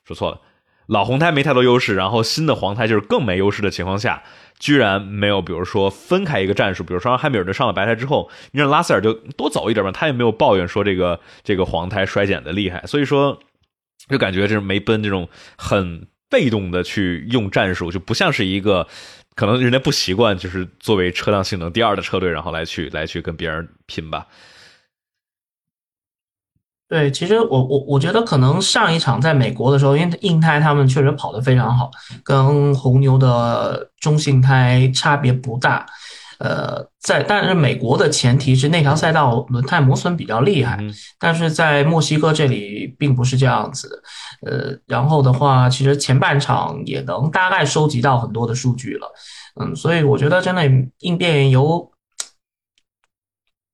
[0.04, 0.40] 说错了，
[0.86, 4.22] 老红胎没太多优势，然后新的黄胎就是更没优势的情况下，
[4.58, 13.38] 居然没有，比如说分开一个战术，比如说让汉密尔顿上了白胎之后，你让拉塞尔就多走一点吧，他也没有抱怨说这个这个黄胎衰减的厉害，所以说
[14.08, 18.86] 就感觉这是梅奔这种很被动的去用战术，就不像是一个。
[19.36, 24.24] 可能人家不习惯，就是作为车辆性能第二的车队，然后来去来去跟别人拼吧。
[26.94, 31.90] 对，其实我我我觉得可能上一场在美国的时候，因为硬胎他们确实跑得非常好，
[32.22, 35.84] 跟红牛的中性胎差别不大。
[36.38, 40.78] 呃，在但是美国的前提是那条赛道轮胎磨损比较厉害，
[41.18, 44.00] 但是在墨西哥这里并不是这样子。
[44.46, 49.12] 呃，然后的话，其实前半场也能大概收集到很多的数据了。
[49.60, 50.62] 嗯，所以我觉得真的
[51.00, 51.90] 应变由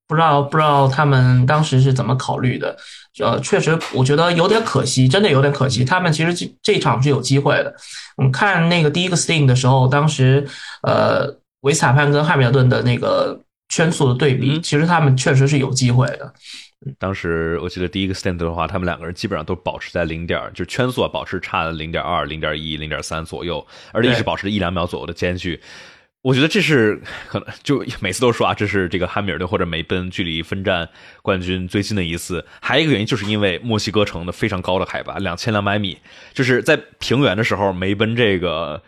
[0.08, 2.76] 不知道不知道他们当时是怎么考虑的。
[3.18, 5.84] 呃，确实我觉得有点可惜，真的有点可惜。
[5.84, 7.74] 他们其实这这场是有机会的。
[8.16, 10.46] 我们看那个第一个 Sting 的时候，当时
[10.82, 11.38] 呃。
[11.62, 16.32] 维斯塔潘跟汉密尔顿的那个圈速的对比，其实他们确实是有机会的。
[16.98, 25.60] 当时我记得第一个 stand 的话，他们两个人基本上都保持在零点，就圈速啊，保持差零点二、零点一、零点三左右，而且一直保持着一两秒左右的间距。
[26.22, 30.88] 我觉得这是可能就每次都说啊，这是这个汉密尔顿或者梅奔距离分站
[31.22, 32.44] 冠军最近的一次。
[32.60, 35.98] 还有一个原因，就是因为墨西哥城的非常高的海拔，两千两百米，
[36.34, 38.82] 就是在平原的时候，梅奔这个。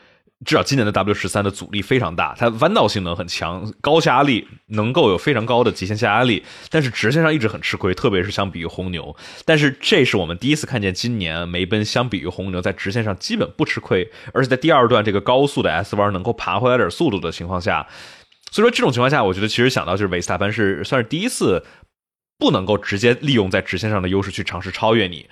[0.44, 9.14] 至少今年的 W 十三的阻力非常大，它弯道性能很强，高下压力能够有非常高的极限下压力，但是直线上一直很吃亏，特别是相比于红牛。
[9.44, 17.86] 但是这是我们第一次看见今年梅奔相比于红牛在直线上基本不吃亏，而且在第二段这个高速的 S 弯能够爬回来点速度的情况下，
[18.50, 21.64] 所以说这种情况下，我觉得其实想到就是维斯塔潘是算是第一次
[22.38, 25.28] 不能够直接利用在直线上的优势去尝试超越你。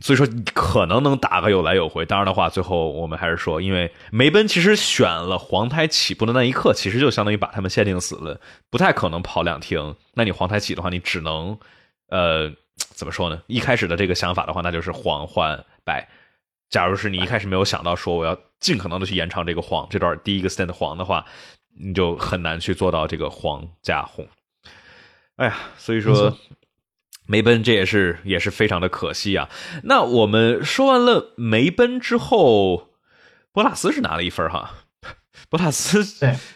[0.00, 2.06] 所以说可能能打个有来有回。
[2.06, 9.96] 当然的话，最后我们还是说，因为梅奔其实选了黄胎起步的那一刻，其实就相当于把他们限定死了，不太可能跑两停。
[10.14, 11.58] 那你黄胎起的话，你只能
[12.10, 13.42] 呃怎么说呢？
[13.48, 16.08] 一开始的这个想法的话，那就是黄换白。
[16.70, 21.24] 假如是你一开始没有想到说我要尽可能的去延长这个黄这段第一个 stand 黄的话，
[21.76, 24.28] 你就很难去做到这个黄加红。
[25.36, 26.36] 哎呀，所以说。
[27.28, 29.50] 梅奔这也是也是非常的可惜啊。
[29.84, 32.88] 那我们说完了梅奔之后，
[33.52, 34.70] 博塔斯是拿了一分哈。
[35.50, 36.02] 博塔斯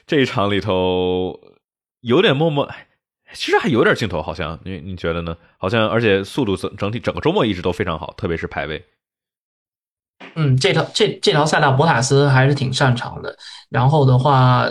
[0.07, 1.39] 这一场里头
[2.01, 2.69] 有点默默，
[3.35, 5.37] 其实还有点镜头，好像你你觉得呢？
[5.59, 8.83] 好像而且速度整整体整个周末一直都非常好，特别是排位。
[10.35, 13.37] 嗯，这条这这条赛道博塔斯还是挺擅长的。
[13.69, 14.63] 然后的话，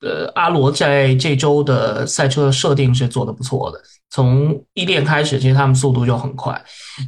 [0.00, 3.80] 呃，阿罗在这周的赛车设定是做的不错的。
[4.14, 6.52] 从一练开始，其实他们速度就很快。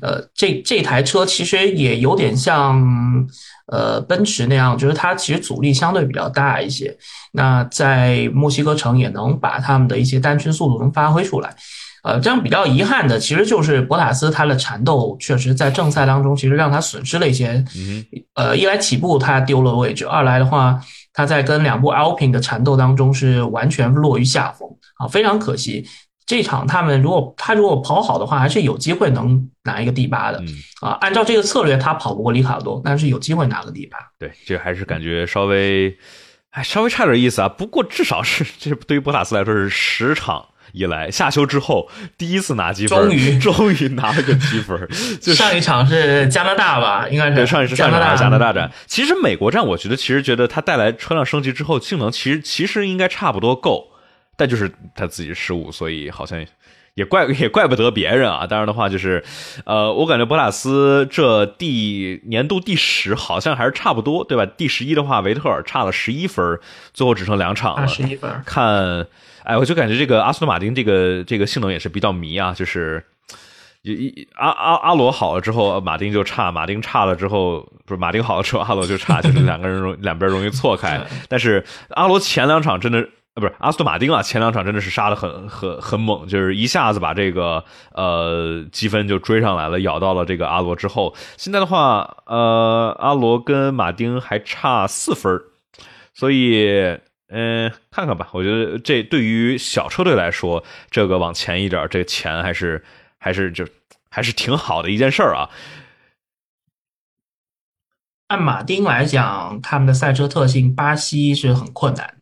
[0.03, 2.85] 呃，这这台车其实也有点像
[3.71, 6.99] 呃奔驰那样，就是它其实阻力相对比较大一些。
[7.31, 11.55] 那在墨西哥城也能把他们的一些单圈速度能发挥出来。
[12.03, 17.65] 呃，这样比较遗憾的，其实就是博塔斯他的缠斗，确实在正赛当中其实让他损失了一些。
[18.35, 20.81] 呃，一来起步他丢了位置，二来的话
[21.13, 25.87] 他在跟两部 Alpine 的缠斗当中是完全落于下风啊，非常可惜。
[26.27, 30.43] 这场他们如果他如果跑好的话，还是有机会能拿一个第八的
[30.81, 30.99] 啊。
[31.01, 33.97] 按照这个策略，他跑不过里卡多，但是有机会拿个第八。
[34.19, 35.97] 对，这还是感觉稍微，
[36.51, 37.49] 哎，稍微差点意思啊。
[37.49, 44.77] 不过至少是这对于博塔斯来说是十场以来下休之后第一次拿积分，终于终于拿了个积分。
[45.23, 48.69] 就上一场是加拿大吧，应该是上一次加拿大加拿大站。
[48.89, 53.93] 其实美国站，我觉得其实觉得它带来车辆升级之后性能，其实其实应该差不多够。
[54.37, 56.45] 但就是他自己失误，所以好像
[56.95, 58.47] 也怪 也怪不得别人啊。
[58.47, 59.25] 当然的话，就是，
[59.65, 64.47] 呃，我感觉博塔斯这第年度第十好像还是差不多，对吧？
[64.47, 66.59] 第十一的话，维特尔差了十一分，
[66.95, 67.87] 最后只剩两场了。
[67.87, 68.31] 十一分。
[68.47, 69.07] 看，
[69.45, 73.05] 哎，我就感觉这个阿斯顿马丁这个这个性能也是比较迷啊，就是
[73.83, 81.01] 一阿阿阿罗好了之后，马丁就差；马丁差了之后，不是马丁好了之后，阿罗就差，就是两个人容两边容易错开。
[81.29, 83.07] 但是阿罗前两场真的。
[83.39, 91.15] 不是阿斯顿马丁啊，前两场真的是杀的很很很猛，就是一下子把这个呃积分就追上来了，咬到了这个阿罗之后。
[91.37, 95.39] 现在的话，呃，阿罗跟马丁还差四分，
[96.15, 98.27] 所以嗯，看看吧。
[98.33, 102.83] 我觉得这对于小车队来说，这个往前一点，这个钱还是
[103.19, 103.67] 还是就
[104.09, 105.51] 还是挺好的一件事儿啊。
[108.29, 112.17] 按马丁来讲，他们的赛车特性，巴西是很困难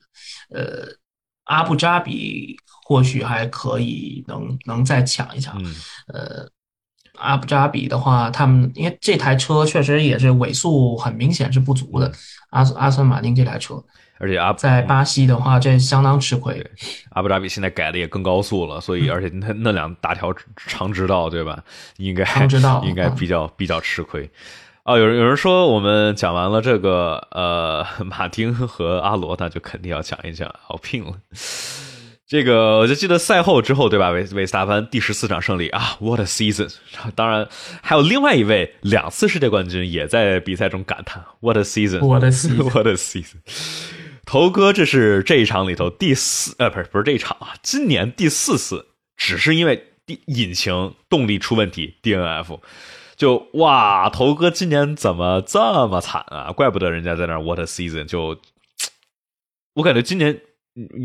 [0.51, 0.99] 的，呃。
[1.45, 5.57] 阿布扎比或许还可以，能能再抢一抢。
[6.09, 6.49] 呃，
[7.19, 12.11] 阿布扎比的话，他们因为这台车确实也是尾速很明显是不足的。
[12.51, 13.83] 阿阿斯顿马丁这台车，
[14.19, 16.65] 而且阿在巴西的话，这相当吃亏。
[17.11, 21.63] 阿布扎比现在改的也更高速了，所以而且那那两大条长直道，对吧？
[21.97, 24.31] 应该长直道 应该比较比较吃亏。
[24.85, 31.15] 哦，有人有人说我们讲完了这个呃， 马丁和阿罗，那就肯定要讲一讲奥聘了。
[32.27, 34.11] 这个我就记得赛后之后，对吧？
[34.11, 36.75] 维维斯塔潘第十四场胜利啊，What a season！
[37.15, 37.49] 当然
[37.83, 43.37] 还有另外一位两次世界冠军也在比赛中感叹 What a season！What a season！What a season！
[44.27, 49.83] 头哥，这是这一场里头第四呃，不是不是这一场啊，今年第四次，只是因为
[50.27, 52.59] 引擎动力出问题，DNF。
[53.17, 56.51] 就哇，头哥今年怎么这么惨啊？
[56.53, 58.05] 怪不得人家在那 What a season！
[58.05, 58.39] 就
[59.75, 60.41] 我感觉今年，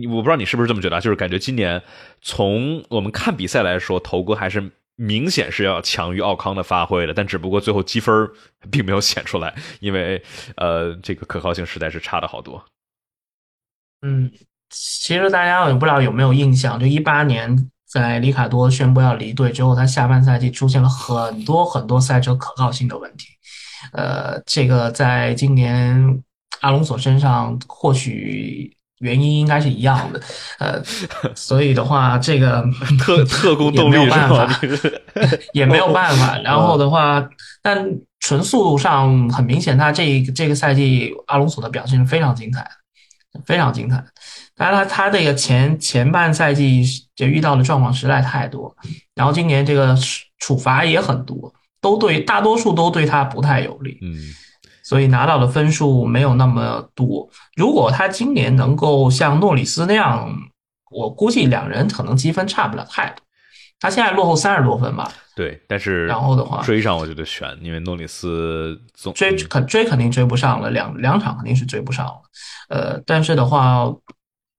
[0.09, 1.81] 我不知道你是不是这么觉得，就是感觉今年
[2.21, 8.29] 从我们看比赛来说，头哥还是明显是要强于奥康的发挥的，但只不过最后积分
[8.71, 10.21] 并没有显出来，因为
[10.55, 12.63] 呃，这个可靠性实在是差的好多。
[14.01, 14.31] 嗯，
[14.69, 17.69] 其实大家也不知道有没有印象，就一八年。
[17.91, 23.27] 在里卡多宣布要离队之后，他下半赛季出现了很多很多赛车可靠性的问题。
[23.93, 26.21] 呃，这个在今年
[26.61, 30.21] 阿隆索身上或许原因应该是一样的。
[30.59, 30.83] 呃，
[31.33, 32.63] 所以的话，这个
[32.99, 34.61] 特特工动力没有办法，
[35.53, 36.37] 也没有办法。
[36.43, 37.27] 然后的话，
[37.63, 37.87] 但
[38.19, 42.69] 纯速度上很明显，他这这个赛季阿隆索的表现是非常精彩的，
[43.45, 44.03] 非常精彩。
[44.55, 46.83] 当然，他他这个前前半赛季
[47.15, 48.75] 就遇到的状况实在太多，
[49.15, 49.97] 然后今年这个
[50.39, 54.17] 处罚也很多，都对大多数都对他不太有利，嗯，
[54.83, 57.29] 所以拿到的分数没有那么多。
[57.55, 60.29] 如果他今年能够像诺里斯那样，
[60.91, 63.23] 我估计两人可能积分差不了太多。
[63.79, 65.11] 他现在落后三十多分吧。
[65.35, 72.21] 对，但是然后的话追上我觉得悬，因为诺里斯总追肯追肯定追不上了，两两场肯定是追不上了。
[72.69, 73.89] 呃，但是的话，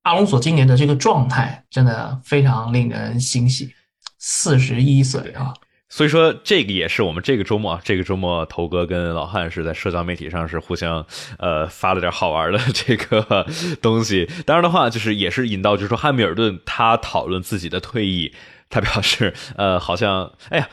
[0.03, 3.75] 阿隆索今年的这个状态真的非常令人欣喜，
[4.19, 5.53] 四十一岁啊。
[5.93, 11.05] 所以说，这个也是我们这个周末，这个周末头哥跟老汉是在社交媒体上是互相，
[11.39, 13.45] 呃，发了点好玩的这个
[13.83, 14.31] 东西。
[14.47, 18.33] 当然的话，就是也是引到，就是说汉密尔顿他讨论自己的退役，
[18.71, 20.71] 他表示，呃，好像，哎呀，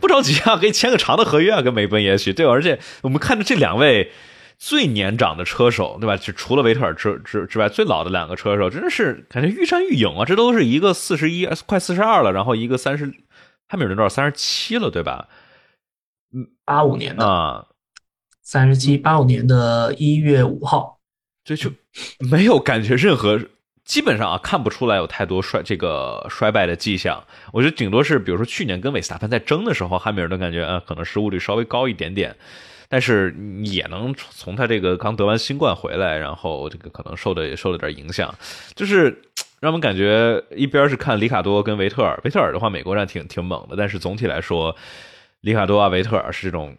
[0.00, 2.52] 不着急啊，可以签个长的合约啊，跟梅奔也许对吧？
[2.52, 4.10] 而且我们看着这两位
[4.58, 6.16] 最年长的车手，对吧？
[6.16, 10.24] 就除了维特尔之之之外，最老的两个车手，真的是感觉愈战愈勇啊！
[10.24, 13.12] 这都是一个四十一，快四十二了，然后一个三十。
[13.68, 14.08] 汉密尔顿多少？
[14.08, 15.28] 三十七了，对吧？
[16.34, 17.66] 嗯，八五年的啊，
[18.42, 20.98] 三十七，八五年的一月五号，
[21.44, 21.70] 这就
[22.18, 23.40] 没有感觉任何，
[23.90, 27.20] 基本上啊看不出来有太多衰这个衰败的迹象。
[27.52, 32.36] 我觉得顶多是，比如说去年跟韦斯塔潘在争的时候，汉密尔顿感觉啊可能失误率稍微高一点点，
[32.88, 38.32] 但是也能从他这个刚得完新冠回来，然后这个可能受的也受了点影响，
[38.76, 39.20] 就是。
[39.60, 44.74] 让我们感觉一边是看里卡多跟维特尔，维特尔的话美国站挺挺猛的，但是总体来说，
[45.42, 46.74] 里卡多啊维特尔是这种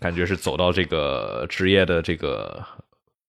[0.00, 2.60] 感觉是走到这个职业的这个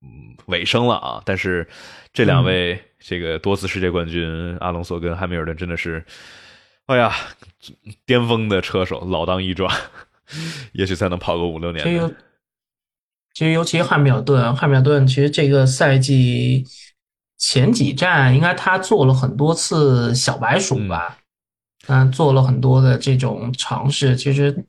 [0.06, 1.22] 嗯尾声了啊。
[1.26, 1.68] 但是
[2.14, 6.06] 这两位这个多次世界冠军阿隆索跟汉密尔顿真的是，
[6.86, 7.12] 哎呀，
[8.06, 9.74] 巅峰的车手，老当益壮，
[10.74, 11.84] 也许才能跑个五六年。
[13.34, 16.66] 其实尤其汉密尔顿，汉密尔顿其实这个赛季。
[17.38, 21.18] 前几站应该他做了很多次小白鼠吧，
[21.88, 24.66] 嗯，做了很多的这种尝试，其实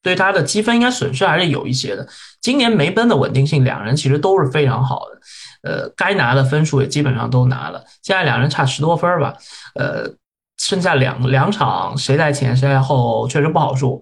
[0.00, 2.06] 对他的积分应该损失还是有一些的。
[2.44, 7.82] 今年梅奔的稳定性，两人其实都是非常好的，呃，该拿的分数也基本上都拿了。
[8.02, 9.32] 现在两人差十多分吧，
[9.76, 10.04] 呃，
[10.58, 13.98] 剩下两两场谁在前谁在后，确实不好说。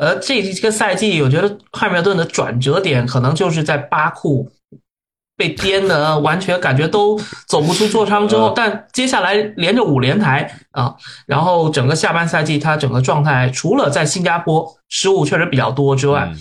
[0.00, 4.50] 呃，这这个赛季，我觉得汉密尔顿的转折点可能就是在巴库。
[5.36, 10.94] 被颠的完全感觉都走不出座舱之后，但接下来连着五连台啊，
[11.26, 16.32] 然后整个下半赛季他整个状态，除了在新加坡失误确实比较多之外，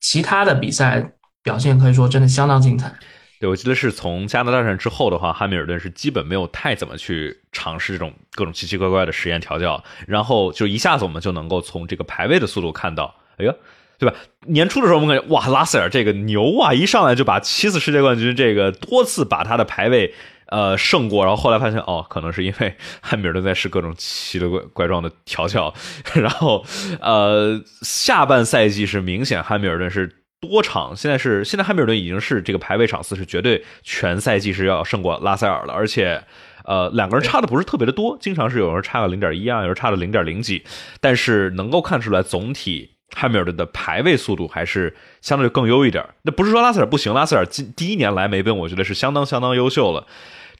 [0.00, 2.92] 其他的比赛表现可以说真的相当精彩。
[3.38, 13.54] 对，我记得是从加拿大站之后的话，汉密尔顿是基本没有太怎么去尝试这种各种奇奇怪怪的实验调教，然后就一下子我们就能够从这个排位的速度看到，哎呀。
[14.00, 14.16] 对吧？
[14.46, 20.14] 年初的时候我们感觉哇，拉塞尔这个牛啊，一上来就把七次世界冠军，这个多次把他的排位
[20.50, 25.72] 呃胜过，然后后来发现哦，可能是因为汉密尔顿在试各种奇了怪怪状的调教，
[26.14, 26.64] 然后
[27.00, 36.22] 呃下半赛季是明显汉密尔顿是多场，现在是现在汉密尔顿已经是这个排位场次是绝对全赛季是要胜过拉塞尔了，而且
[36.64, 40.64] 呃两个人差的不是特别的多，经常是有人差个零点一啊，有人差了零点零几，
[41.00, 42.96] 但是能够看出来总体。
[43.12, 46.06] 汉密尔顿的排位速度还是相对更优一点。
[46.22, 50.06] 那不是说拉塞尔不行，拉塞尔今第一年来梅奔，我觉得是相当相当优秀了。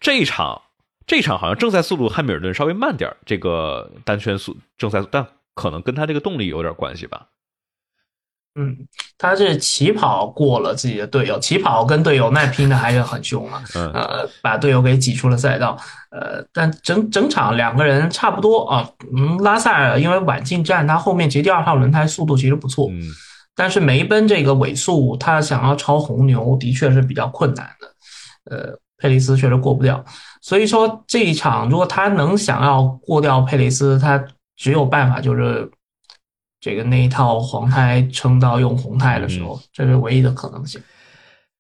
[0.00, 0.62] 这一场，
[1.06, 7.26] 这一场好像正赛速度汉密尔顿稍微慢点，这个单圈速正赛，但可能跟他这个动力有点关系吧。
[8.56, 8.76] 嗯，
[9.16, 15.78] 他是起跑过了自己的队友，起跑跟队友那拼的还是很凶啊，呃，把队友给挤出了赛道，
[16.10, 23.00] 呃，但整整场两个人差不多啊，嗯，拉塞尔因为晚进站，他后面其实第二套轮胎速度其实不错，嗯，
[23.54, 30.04] 但是梅奔这个尾速，他想要超红牛的确是比较困难的，呃，佩雷斯确实过不掉，
[30.40, 34.24] 所以说这一场如果他能想要过掉佩雷斯，他
[34.56, 35.68] 只有办法就是。
[36.62, 40.78] 这个那一套黄胎撑到用红胎的时候，这是唯一的可能性。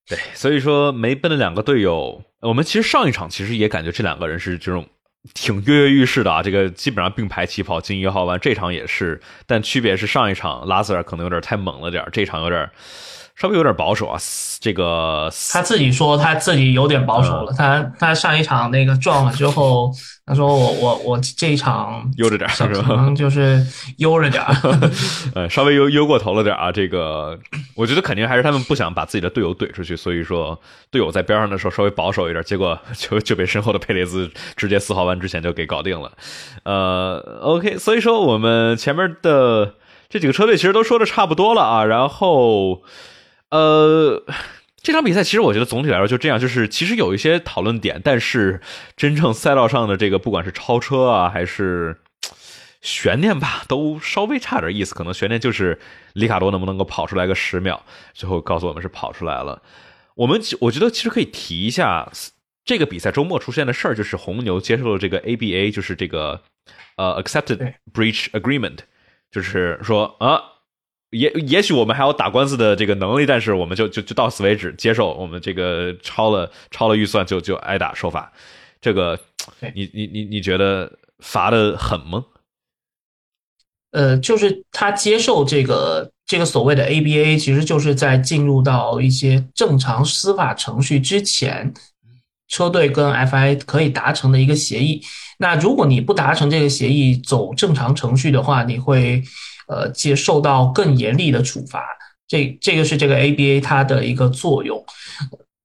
[0.06, 4.86] 对，所以说梅奔的两个队友，我们其实上一场其实也感觉这两个人是这种
[5.32, 12.70] 挺跃跃欲试的啊，这个基本上并排起跑进一号弯，这场也是，但区别是上一场拉塞尔可能有点太猛了点，这场有点。
[13.40, 14.18] 稍微有点保守啊，
[14.60, 17.54] 这个他自己说他自己有点保守了。
[17.56, 19.90] 他他上一场那个撞了之后，
[20.26, 22.46] 他说我我我这一场悠着点？
[22.50, 23.64] 可能就是
[23.96, 24.44] 悠着点
[25.34, 26.70] 呃，稍微悠悠过头了点啊。
[26.70, 27.38] 这个
[27.74, 30.60] 我觉得肯定还是他们不想把自己的队友怼出去，所以说
[30.90, 36.12] 队友在边上的时候稍微保守一点，结果 就就被身后的佩雷兹直接四号弯之前就给搞定了。
[36.64, 39.76] 呃，OK，所以说我们前面的
[40.10, 42.82] 这几个车队其实都说的差不多了啊，然后。
[43.50, 44.24] 呃，
[44.82, 48.60] 这场比赛其实我觉得总体来说就这样，就是其实有一些讨论点，但是
[48.96, 51.98] 真正赛道上的这个不管是超车啊，还是
[52.80, 54.94] 悬念吧，都稍微差点意思。
[54.94, 55.78] 可能悬念就是
[56.14, 57.84] 里卡多能不能够跑出来个十秒，
[58.14, 59.60] 最后告诉我们是跑出来了。
[60.14, 62.10] 我们我觉得其实可以提一下
[62.64, 66.42] 这个比赛周末出现的事儿，就是红牛接受了这个 ABA，就是这个
[66.96, 68.78] 呃 accepted breach agreement，
[69.30, 70.40] 就是说啊，
[71.10, 78.32] 也也许我们还有打官司的这个能力，但是我们就就就到此为止，接受我们这个超了超了预算就就挨打受罚。
[78.80, 79.18] 这个，
[79.74, 82.24] 你你你你觉得罚的狠吗？
[83.90, 91.74] 呃，就是他接受这个这个所谓的 ABA，其实就是在进入到一些正常司法程序之前，
[92.46, 95.02] 车队跟 FI 可以达成的一个协议。
[95.38, 99.22] 那如果你不达成这个协议，走正常程序的话，你会
[99.70, 101.84] 呃接受到更严厉的处罚。
[102.26, 104.84] 这这个是这个 ABA 它的一个作用。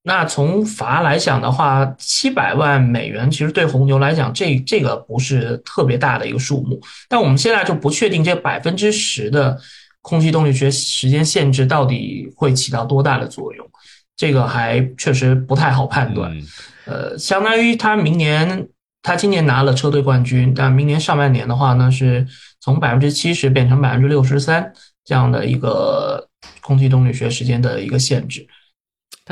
[0.07, 6.79] 那从罚来讲的话，七百万美元其实对红牛来讲，这这个不是特别大的一个数目。
[7.09, 9.57] 但我们现在就不确定这百分之十的
[10.01, 13.67] 空气动力学时间限制到底会起到多大的作用，
[14.15, 16.31] 这个还确实不太好判断。
[16.85, 18.67] 呃，相当于他明年，
[19.01, 22.27] 他今年拿了车队冠军，但明年上半年的话呢，是
[22.65, 26.27] 从百分之七十变成百分之六十三这样的一个
[26.61, 28.47] 空气动力学时间的一个限制。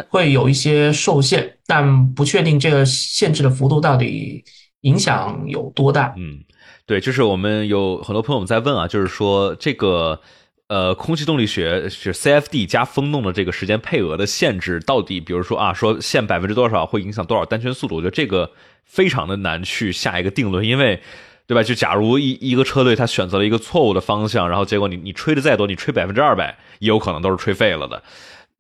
[0.10, 4.44] 会有一些受限，但不确定这个限制的幅度到底
[4.82, 6.14] 影响有多大。
[6.16, 6.44] 嗯，
[6.86, 10.22] 对，就是我们有很多朋友们在问啊，就是说这个
[10.68, 17.96] 呃，空气动力学是 CFD 加风洞的这个时间配额的限制到底，比如说啊，说限百分之多少会影响多少单圈速度？
[17.96, 18.52] 我觉得这个
[18.86, 21.02] 非常的难去下一个定论，因为
[21.46, 21.62] 对吧？
[21.64, 28.02] 就假如一一个车队他选择了一个错误的方向，然后结果你你吹的再多，你吹百分之二百，也有可能都是吹废了的。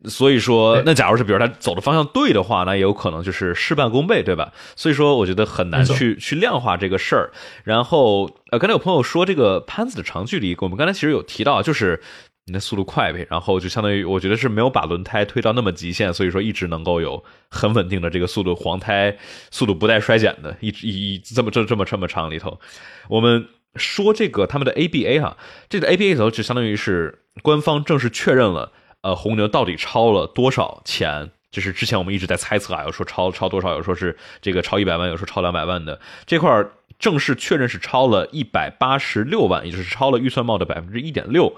[0.06, 4.52] 所以说，那假如是比如他走的方向对的话，那也有可能就是事半功倍，对吧？
[4.76, 7.32] 所以说，我觉得很难去去量化这个事儿。
[7.64, 12.02] 然后，呃，刚才有朋友说这个潘子的长距离，我们刚才其实有提到，就是
[12.46, 19.18] 你的速度快呗，然后就相当于我觉得是没有把轮胎推到那么极限，所以说一直能够有很稳定的这个速度，黄胎
[19.50, 22.60] 速度不带衰减的，一直一这么这这么这么长里头。
[23.08, 25.38] 我们说这个他们的 ABA 哈，
[25.70, 28.72] 这个 ABA 里头就相当于是官方正式确认了。
[29.02, 31.32] 呃，红牛到底超了多少钱？
[31.52, 36.66] 就是之前我们一直在猜测啊，有说超超多少，有说是这个超一百万，有说超两百万的这块
[37.00, 41.54] 正式确认是超了一百八十六万，也就是超了预算帽的百分之一点六，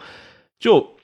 [0.60, 0.98] 就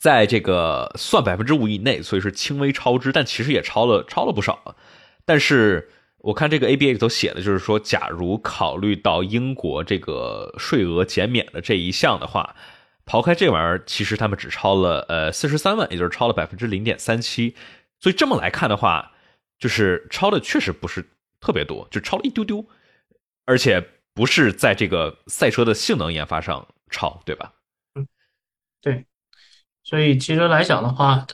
[0.00, 4.76] 在这个算百分之五以内，所以是轻微超支，但其实也超了超了不少。
[5.24, 12.54] 但是我看这个 ABA 里头写的就是说，假如考虑到英国这个税额减免的这一项的话。
[13.10, 17.56] 刨开这玩意儿，其实他们只超了呃四十三万，也就是超了百分之零点三七，
[17.98, 19.12] 所以这么来看的话，
[19.58, 21.02] 就是超的确实不是
[21.40, 22.62] 特别多，就超了一丢丢，
[23.46, 23.82] 而且
[24.12, 27.54] 不是在这个赛车的性能研发上超，对吧？
[28.80, 29.04] 对，
[29.82, 31.26] 所以其实来讲的话，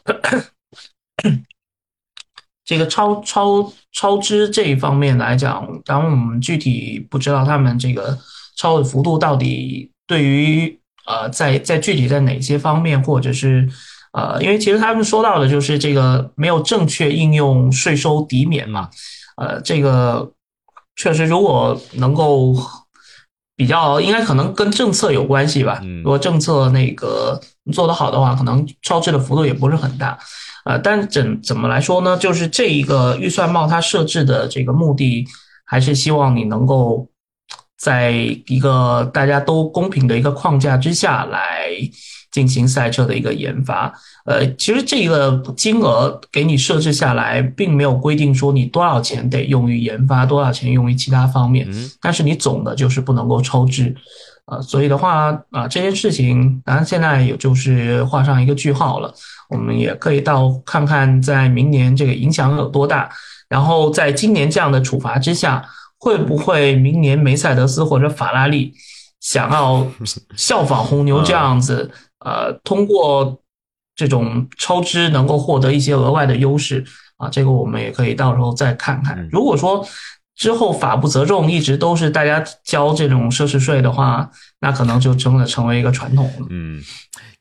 [2.64, 8.18] 这个超超超支这一方面来讲，当然我们具体不知道他们这个
[8.56, 10.80] 超的幅度到底对于。
[11.06, 13.68] 呃，在在具体在哪些方面，或者是
[14.14, 18.88] 呃，因为其实他们说到的就是这个没有正确应用税收抵免嘛，
[19.36, 20.32] 呃，这个
[20.96, 22.56] 确实如果能够
[23.56, 25.80] 比较，应该可能跟政策有关系吧。
[26.02, 27.40] 如果政策那个
[27.72, 30.18] 做得好的话，可能超支的幅度也不是很大。
[30.64, 32.16] 呃，但怎怎么来说呢？
[32.16, 35.26] 就是这一个预算帽它设置的这个目的，
[35.64, 37.08] 还是希望你能够。
[37.76, 38.12] 在
[38.46, 41.66] 一个大家都公平的一个框架之下来
[42.34, 43.94] 进行赛车的一个研发，
[44.26, 51.64] 呃，其实这个金额给你设置下来，并没有规定说你多少钱得用于研发，多少钱用于其他方面，
[52.00, 53.94] 但是你总的就是不能够超支，
[54.46, 59.14] 呃，所以的话啊，这件事情当然现在也就是画上一个句号了，
[59.48, 63.08] 我们也可以到看看在明年这个影响有多大，
[63.48, 65.64] 然后在今年这样的处罚之下。
[65.96, 68.74] 会不会明年梅赛德斯或者法拉利
[69.20, 69.86] 想要
[70.36, 71.90] 效仿红牛这样子，
[72.24, 73.40] 呃，通过
[73.94, 76.84] 这种超支能够获得一些额外的优势
[77.16, 77.28] 啊？
[77.28, 79.28] 这个我们也可以到时候再看看。
[79.30, 79.86] 如果说
[80.34, 84.28] 之后法不责众，一直都是大家交这种奢侈税的话，
[84.60, 86.46] 那可能就真的成为一个传统了。
[86.50, 86.82] 嗯，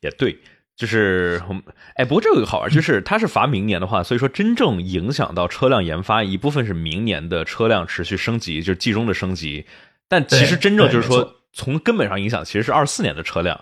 [0.02, 0.38] 也对。
[0.76, 1.62] 就是我们
[1.96, 9.66] 哎，不过这有个好玩，就是它是罚明年的话，所以说真正影响到车辆研发一部分是明年的车辆持续升级，就是季中的升级。
[10.10, 13.62] 但其实真正就是说从根本上影响其实是二四年的车辆，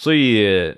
[0.00, 0.74] 所以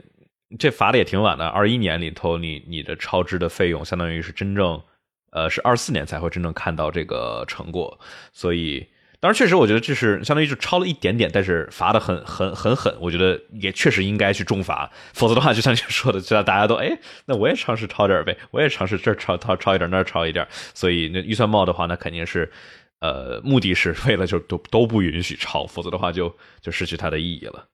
[0.59, 1.47] 这罚的也挺晚的。
[1.47, 4.83] 二一年里头，你你的超支的费用相当于是真正
[5.31, 8.01] 呃是二四年才会真正看到这个成果，
[8.33, 8.85] 所以。
[9.21, 12.93] 当然，确实，我觉得这是相当于就超了一点点，但是罚的很很很狠。
[13.01, 20.45] 我觉得也确实应该去重罚，否则的话，就像你说的，就让大家都哎，那我也尝试超点呗，我也尝试这超超超一点，那超一点。
[20.75, 22.51] 所以那预算帽的话，那肯定是
[22.99, 27.69] 呃，目的是为了就都都不允许超，否则的话就就失去它的意义了。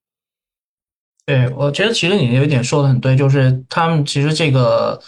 [1.28, 4.98] 对，我觉得其实你有一点说的很对，就是他们其实这个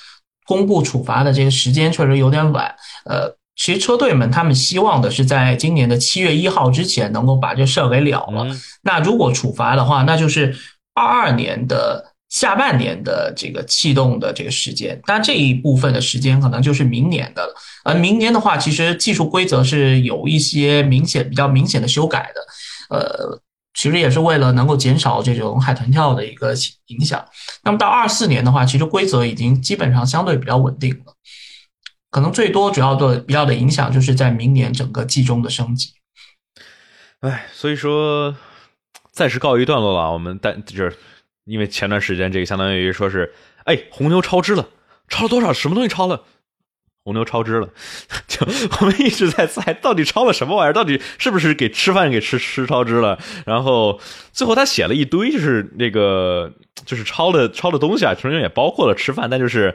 [0.45, 2.71] 公布处罚的这个时间确实有点晚。
[3.07, 8.47] 呃，其实车队们他们希望的是在今年的七月一号之前能够把这事儿给了了。
[8.83, 10.55] 那如果处罚的话，那就是
[10.93, 17.55] 二二年的下半年的这个气动的这个时间，但这一部分的时间可能就是明年的了。
[17.83, 22.95] 而明年的话，其实技术规则是有一些明显、比较明显的修改的。
[22.95, 23.41] 呃。
[23.81, 26.53] 其实也是为了能够减少这种海豚跳的一个
[26.89, 27.25] 影响。
[27.63, 31.15] 那么到二四年的话，其实规则已经基本上相对比较稳定了，
[32.11, 35.95] 可能最多主要的比较的影响就是在明年整个季中的升级。
[37.21, 38.37] 哎，所以说
[39.13, 40.13] 暂时告一段落了。
[40.13, 40.95] 我们但就是
[41.47, 43.33] 因为前段时间这个相当于说是，
[43.65, 44.69] 哎，红牛超支了，
[45.09, 45.55] 超了多少？
[45.55, 46.23] 什么东西超了？
[47.03, 47.69] 红牛超支了，
[48.29, 48.47] 就
[48.81, 53.19] 我们一直在猜到底超了什么玩意儿，到底是不是给吃饭给吃吃超支了？
[53.47, 53.99] 然后
[54.33, 56.53] 最后他写了一堆，就是那个
[56.85, 59.75] 就是超的超的东西啊，其中也包括了吃饭，但就是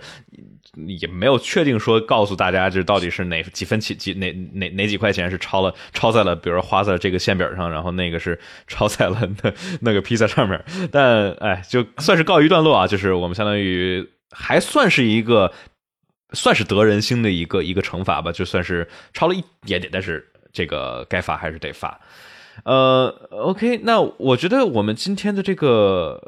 [0.88, 9.52] 也没有确定说告诉大家，这到底是哪几分几几哪哪哪几块钱是超了超在了，比如说花在这个馅饼上，然后那个是 超在了那
[9.82, 10.64] 那个披萨上面。
[10.92, 15.52] 但哎，就算是告一段落啊，就是我们相当于还算是一个。
[16.36, 22.00] 算是得人心的一个一个惩罚吧，就算是超了一点点，但是这个该罚还是得罚。
[22.64, 26.22] 呃，OK，那我觉得我们今天的这个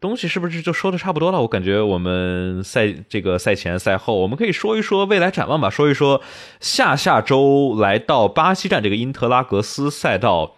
[0.00, 1.40] 东西是不是就说的差不多了？
[1.40, 6.22] 我感觉我们赛这个赛前赛后，我们可以说一说未来展望吧，说一说
[6.60, 10.56] 下下周来到巴西站这个因特拉格斯赛道，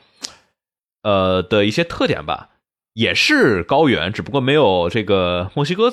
[1.03, 2.49] 呃的一些特点吧，
[2.95, 5.93] 也是高原，只不过没有这个墨西哥。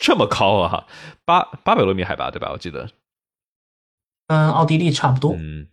[0.00, 0.86] 这么高啊，
[1.26, 2.50] 八八百多米海拔对吧？
[2.52, 2.88] 我记得，
[4.28, 5.34] 嗯奥地利差不多。
[5.34, 5.66] 嗯，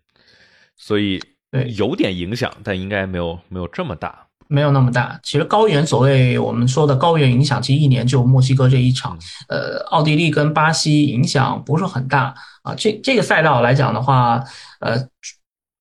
[0.76, 5.20] 所以对有点影响，但应该没有没有这么大，没有那么大。
[5.24, 9.18] 其实高原所谓我们说的高原影响，其实一年就墨西哥这一场。
[9.47, 12.76] 呃，奥地利跟巴西影响不是很大啊。
[12.76, 14.43] 这这个赛道来讲的话，
[14.80, 15.08] 呃。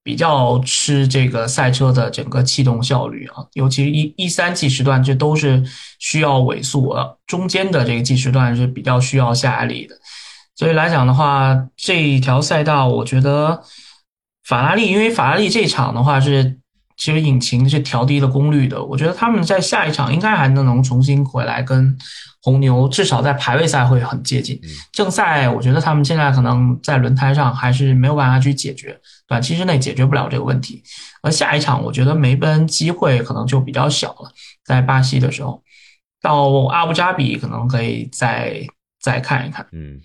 [0.04, 5.62] 比较吃这个赛车的整个气动效率啊，尤其是一一三计时段，这都是
[5.98, 9.94] 需要尾速啊，中间的这个计时段是比较需要下压力的。
[10.56, 13.62] 所以来讲的话，这一条赛道，我觉得
[14.44, 16.58] 法拉利，因为法拉利这场的话是
[17.02, 21.98] 其实引擎是调低了功率的，我觉得他们在下一场应该还能能重新回来跟。
[22.44, 28.98] 红牛至少在排位赛会很接近，正赛我觉得他们现在可能在轮胎上还是没有办法去解决，
[29.28, 30.82] 短期之内解决不了这个问题。
[31.22, 34.32] 而下一场我觉得梅奔机会可能就比较小了，
[34.64, 35.62] 在巴西的时候，
[36.20, 38.66] 到阿布扎比可能可以再
[39.00, 39.64] 再看一看。
[39.70, 40.00] 嗯，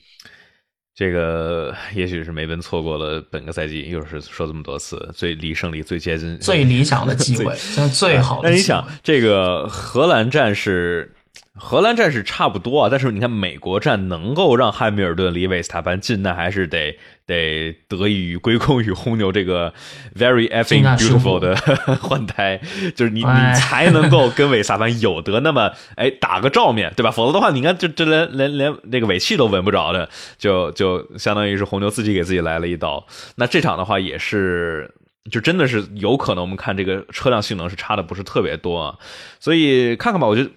[0.97, 8.49] 这个也许是梅奔错过了本个赛季，又是说这么多次最离胜利最接近、最理想的机会， 最最好的。
[8.49, 11.13] 那你想，这个荷兰站是？
[11.57, 19.73] 荷兰站是差不多啊，但是你看美国站能够让汉密尔顿离维斯塔潘近，那还是得得得益于归功于红牛这个
[20.15, 21.55] very effing beautiful 的
[22.01, 22.59] 换胎，
[22.95, 27.11] 就是你你才能够跟维斯塔潘有得那么哎打个照面对吧？
[27.11, 33.05] 否则的话，你看这这连连连那个尾气都闻不着的，就就相当于是红牛自己给自己来了一刀。
[33.35, 34.93] 那这场的话也是，
[35.31, 38.95] 就真的是有可能我们看这个车辆性能是差的不是特别多，啊，
[39.39, 40.49] 所以看看吧，我觉得。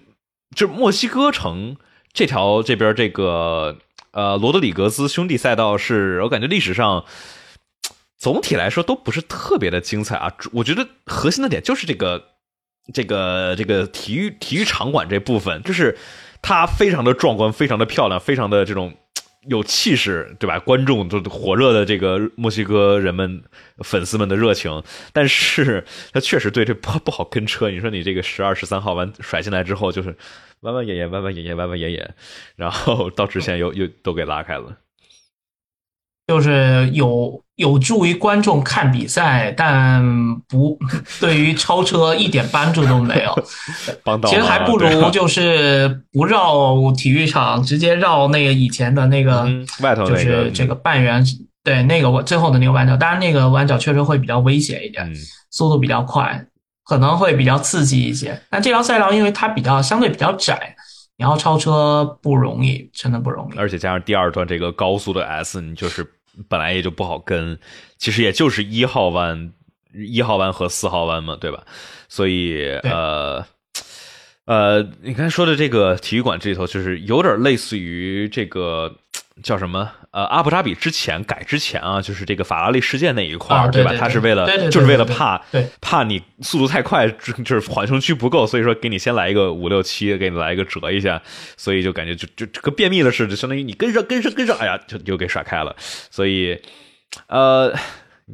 [0.55, 1.77] 就墨西哥城
[2.13, 3.77] 这条这边这个
[4.11, 7.05] 呃罗德里格斯兄弟赛道是我感觉历史上
[8.17, 10.33] 总体来说都不是特别的精彩啊。
[10.53, 12.23] 我觉得核心的点就是这个
[12.93, 15.97] 这个这个体育体育场馆这部分，就是
[16.41, 18.93] 它非常的壮观，非常的漂亮，非常的这种。
[19.47, 20.59] 有气势，对吧？
[20.59, 23.43] 观众都火热的这个墨西哥人们
[23.79, 25.83] 粉丝们的热情，但是
[26.13, 27.69] 他确实对这 不不好跟车。
[27.69, 30.15] 你说你这个十二十三号弯甩进来之后，就是
[30.59, 32.13] 弯弯眼眼，弯弯眼眼，弯弯眼眼，
[32.55, 34.77] 然后到直线又又都给拉开了。
[36.31, 40.01] 就是有有助于观众看比赛，但
[40.47, 40.79] 不
[41.19, 43.37] 对于超车一点帮助都没有。
[44.29, 49.45] 其实还不如就是 不绕体育场，直接绕那个以前的那个
[49.81, 51.21] 外头就是这个半圆，
[51.65, 52.95] 对那个最后的那个弯角。
[52.95, 55.05] 当然那个弯角确实会比较危险一点，
[55.49, 56.45] 速度比较快，
[56.85, 58.41] 可能会比较刺激一些。
[58.49, 60.73] 但这条赛道因为它比较相对比较窄，
[61.17, 63.57] 你要超车不容易，真的不容易。
[63.57, 66.09] 而且加上第二段这个高速的 S，你就是。
[66.47, 67.57] 本来也就不好跟，
[67.97, 69.53] 其实也就是一号弯、
[69.93, 71.63] 一号弯和四号弯嘛，对吧？
[72.07, 73.45] 所以呃
[74.45, 78.95] 呃，你刚才说的这个体育馆这里头，就是有点类似于这个
[79.41, 79.91] 叫什么？
[80.11, 83.93] 呃，阿布扎比之前改之前啊，就是这个法拉利事件那一块儿，对吧？
[83.97, 85.41] 他是为了，就是为了怕，
[85.79, 91.21] 怕你速度太快，就是缓冲区不够，所以说给你先来一个五六七，给你来一个折一下，
[91.55, 95.73] 所以就感觉就就这个便秘的事，就相当于你跟上跟上跟上，哎呀，就就给甩开了。
[95.79, 96.61] 所以，
[97.27, 97.73] 呃，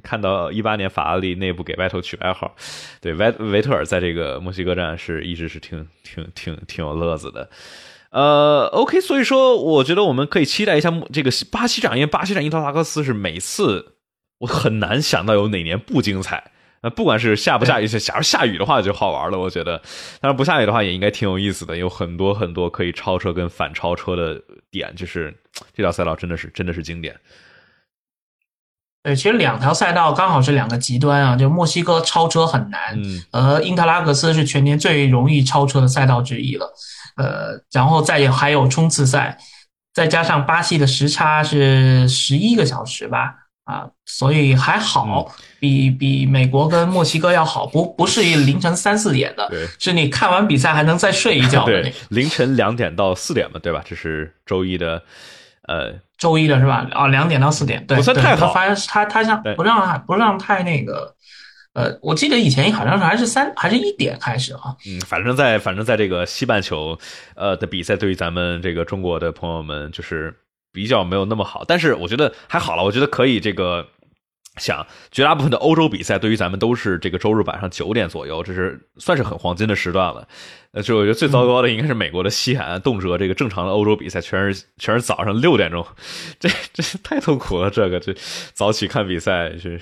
[0.01, 2.55] 看到一八年法拉利内部给外头取外号，
[2.99, 7.47] 对维维特尔在这个墨西哥站是一直是挺挺挺挺有乐子的。
[8.11, 13.95] 呃，OK，所以说我觉得我们可以期待一下这个巴西站，因为巴西站伊特拉克斯是每次
[14.39, 16.51] 我很难想到有哪年不精彩。
[16.81, 19.81] 呃，不管是下不下雨，假如下雨的话就好玩了，我觉得。
[20.21, 24.39] 但是不下雨的话也应该挺有意思的，有很多很多可以超车跟反超车的
[24.69, 25.35] 点，就是
[25.73, 27.19] 这条赛道真的是真的是经典。
[29.01, 36.71] 对，其实两条赛道刚好是两个极端啊，就墨西哥超车很难，嗯，而英特拉克斯是全年最容易超车的赛道之一了。
[37.17, 39.37] 呃，然后再有还有冲刺赛，
[39.93, 43.33] 再加上巴西的时差是十一个小时吧，
[43.65, 51.65] 啊，所以还好，比比美国跟墨西哥要好，不不是凌晨三四点的，是你看完比赛还能再睡一觉。
[52.09, 53.83] 凌晨两点到四点嘛，对吧？
[53.83, 55.03] 这是周一的，
[55.67, 56.87] 呃，周一的是吧？
[56.91, 58.53] 啊，两点到四点，对，不算太好。
[58.53, 61.15] 他他他像不让不让太那个。
[61.77, 64.75] 呃，我记得以前好像是还是三还是一点开始啊。
[64.87, 66.97] 嗯，反正在反正在这个西半球，
[67.35, 70.33] 呃的比赛对于咱们这个中国的朋友们就是
[70.73, 73.85] 比较没有那么好，但是我觉得还好了，我觉得可以这个
[74.55, 80.27] 想绝大部分的欧洲比赛对于咱们都是这个周日晚上九点左右，这是算是很黄金的时段了。
[80.71, 85.85] 呃，就我觉得最糟糕的应该是美国的西海岸，动辄这个正常的欧洲比赛全是全是早上六点钟，
[86.39, 88.15] 这这太痛苦了，这个这
[88.53, 89.79] 早起看比赛是。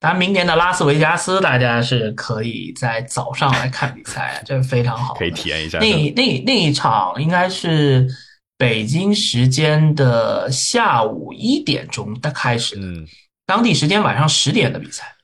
[0.00, 5.78] 当然，明年的拉斯维加斯，大家是可以在早上来看比赛， 这非常好，可以体验一下。
[5.78, 8.06] 那那那一场应该是
[8.56, 13.06] 北京时间的下午一点钟的开始，嗯，
[13.44, 15.16] 当地时间晚上十点的比赛。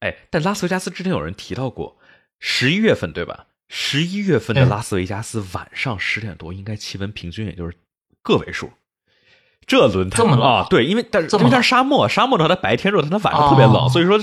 [0.00, 1.96] 哎，但拉斯维加斯之前有人提到过，
[2.40, 3.46] 十一月份对吧？
[3.68, 7.76] 十一月份的拉斯维加斯晚上十点多，应该气温平均也就是
[8.22, 8.70] 个位数。
[9.68, 14.18] 这轮胎啊，对，因为但是因为它是沙漠，沙漠的话，它白天热，它它晚上特别冷，所以说，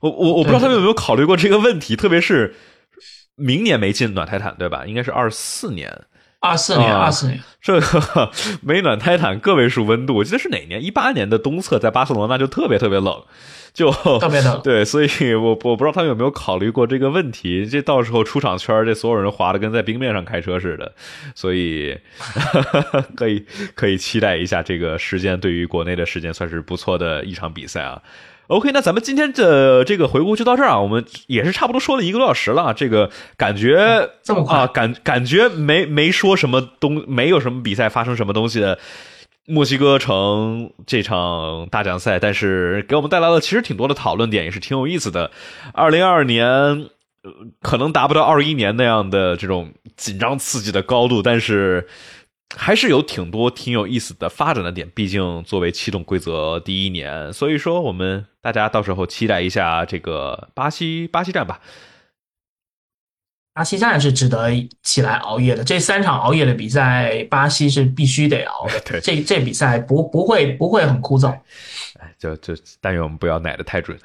[0.00, 2.54] 我我我不知道他们有没有考虑过这个问题，特别是
[3.34, 4.86] 明年没进暖胎毯，对吧？
[4.86, 5.92] 应该是二四年，
[6.40, 8.30] 二四年，二四年，这个
[8.62, 10.82] 没暖胎毯，个位数温度，我记得是哪年？
[10.82, 13.22] 一八年的东侧在巴塞罗那就特别特别冷。
[13.76, 17.66] 就 特别的对，所以我我不知道他们有没有考虑过这个问题。
[17.66, 20.94] 这到时候出场圈，这所有人滑的跟在冰面上开车似的，
[21.34, 21.94] 所以
[23.14, 25.38] 可以可以期待一下这个时间。
[25.38, 28.00] 对于国内的时间，算是不错的一场比赛啊。
[28.46, 30.80] OK，那咱们今天的这个回顾就到这儿啊。
[30.80, 34.66] 我们也是差不多说了一个多小时了，这个感觉这么快啊？
[34.68, 38.78] 感感觉没没说什么东，没有什么比赛发生什么东西的。
[39.46, 45.30] 墨西哥城这场大奖赛，但是给我们带来了其实挺多的讨论点，也是挺有意思的。
[45.72, 46.88] 二零二二年
[47.62, 51.86] 可能达不到二一年那样的这种紧张刺激的高度，但是
[52.56, 54.90] 还是有挺多挺有意思的发展的点。
[54.94, 61.60] 毕竟作为启动规则第一年，所以说我们大家到时候期待一下这个巴西巴西站吧。
[63.56, 64.50] 巴西站是值得
[64.82, 68.78] 起来熬夜的，这三场熬夜的比赛，巴西是必须得熬的。
[68.84, 71.30] 对，这这比赛不不会不会很枯燥。
[71.98, 73.98] 哎，就就但愿我们不要奶的太准。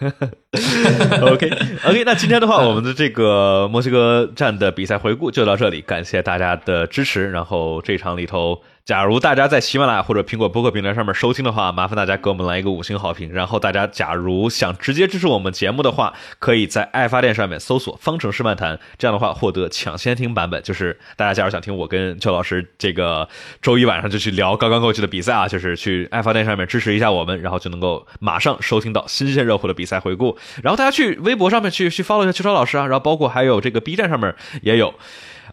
[1.20, 1.50] OK
[1.84, 7.30] OK，那今天的话，我们的这个墨西哥站的比赛回顾就到这里，感谢大家的支持。
[7.30, 8.58] 然后这场里头。
[8.84, 13.32] 假如大家在喜马拉雅或者苹果播客平台上面收听的话，麻烦大家给我们来一个五星好评。
[13.32, 20.62] 然后大家假如想直接支持我们节目的话，可以在爱发电上面搜索“方程式漫谈”，这样的话获得抢先听版本。
[20.62, 23.26] 就是大家假如想听我跟邱老师这个
[23.62, 30.36] 周一晚上就去聊刚刚过去的比赛啊，就是去爱发电上面支持一下我们，然后就能够马上收听到新鲜热乎的比赛回顾。
[30.62, 34.92] 然后大家去微博上面去去 follow 一下邱超老师啊，然后包括还有这个 B 站上面也有。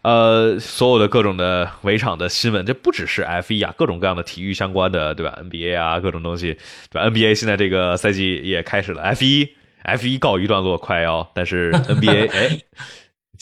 [0.02, 6.58] 呃，所有的各种的围场的新闻，这不只是 F 一啊，各种各样的体育相关的，对吧？NBA 啊，各种东西，
[6.90, 9.48] 对吧？NBA 现在这个赛季也开始了，F 一
[9.82, 12.58] F 一告一段落，快要，但是 NBA 哎。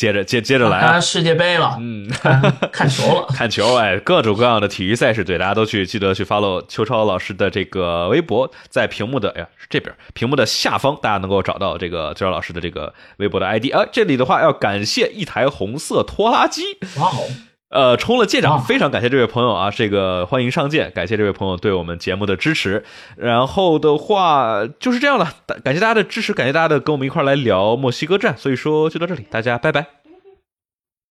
[0.00, 0.98] 接着接接着来啊！
[0.98, 2.08] 世界杯了，嗯，
[2.72, 13.84] 看球了， 看球，哎，各种各样的体育赛事，对，大家都去记得去 follow 邱超老师的这个微博，在屏幕的，哎呀，是这边屏幕的下方，大家能够找到这个邱超老师的这个微博的 ID 啊。
[13.92, 16.62] 这里的话要感谢一台红色拖拉机，
[16.96, 17.28] 哇哦！
[17.70, 19.70] 呃，充了舰长，非常感谢这位朋友啊！
[19.70, 22.84] 这个欢迎上舰，感谢这位朋友对我们节目的支持。
[23.16, 28.36] 然后的话就是这样了，感谢大家的支持，感谢大家的跟我们一块来聊墨西哥站。
[28.36, 29.86] 所以说就到这里，大家拜拜，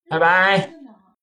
[0.09, 0.78] 拜拜。